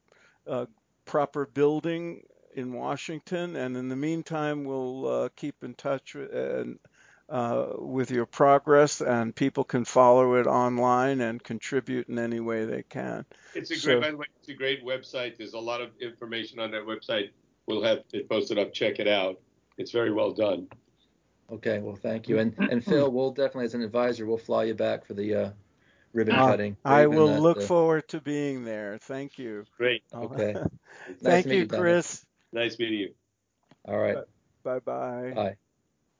uh, 0.45 0.65
proper 1.05 1.45
building 1.45 2.23
in 2.53 2.73
Washington, 2.73 3.55
and 3.55 3.77
in 3.77 3.87
the 3.87 3.95
meantime, 3.95 4.65
we'll 4.65 5.07
uh, 5.07 5.29
keep 5.35 5.63
in 5.63 5.73
touch 5.75 6.15
with, 6.15 6.77
uh, 7.29 7.65
with 7.77 8.11
your 8.11 8.25
progress, 8.25 9.01
and 9.01 9.35
people 9.35 9.63
can 9.63 9.85
follow 9.85 10.35
it 10.35 10.47
online 10.47 11.21
and 11.21 11.43
contribute 11.43 12.09
in 12.09 12.19
any 12.19 12.39
way 12.39 12.65
they 12.65 12.83
can. 12.83 13.25
It's 13.53 13.71
a 13.71 13.73
great, 13.73 13.81
so, 13.81 14.01
by 14.01 14.11
the 14.11 14.17
way, 14.17 14.25
it's 14.39 14.49
a 14.49 14.53
great 14.53 14.83
website. 14.83 15.37
There's 15.37 15.53
a 15.53 15.59
lot 15.59 15.81
of 15.81 15.91
information 16.01 16.59
on 16.59 16.71
that 16.71 16.83
website. 16.85 17.29
We'll 17.67 17.83
have 17.83 18.03
it 18.11 18.29
posted 18.29 18.57
up. 18.57 18.73
Check 18.73 18.99
it 18.99 19.07
out. 19.07 19.39
It's 19.77 19.91
very 19.91 20.11
well 20.11 20.31
done. 20.31 20.67
Okay, 21.51 21.79
well, 21.79 21.95
thank 21.95 22.27
you. 22.27 22.39
And 22.39 22.53
and 22.57 22.83
Phil, 22.83 23.09
we'll 23.09 23.31
definitely, 23.31 23.65
as 23.65 23.73
an 23.73 23.81
advisor, 23.81 24.25
we'll 24.25 24.37
fly 24.37 24.65
you 24.65 24.73
back 24.73 25.05
for 25.05 25.13
the 25.13 25.33
uh, 25.33 25.49
ribbon 26.13 26.35
uh, 26.35 26.45
cutting. 26.45 26.75
I 26.83 27.07
will 27.07 27.29
at, 27.29 27.41
look 27.41 27.57
uh, 27.57 27.61
forward 27.61 28.07
to 28.09 28.19
being 28.19 28.65
there. 28.65 28.97
Thank 29.01 29.37
you. 29.39 29.63
Great. 29.77 30.03
Okay. 30.13 30.53
nice 31.21 31.21
thank 31.21 31.45
you, 31.45 31.65
Chris. 31.67 32.25
Nice 32.51 32.77
meeting 32.77 32.99
you. 32.99 33.13
All 33.87 33.97
right. 33.97 34.17
Bye-bye. 34.63 35.31
Bye. 35.33 35.57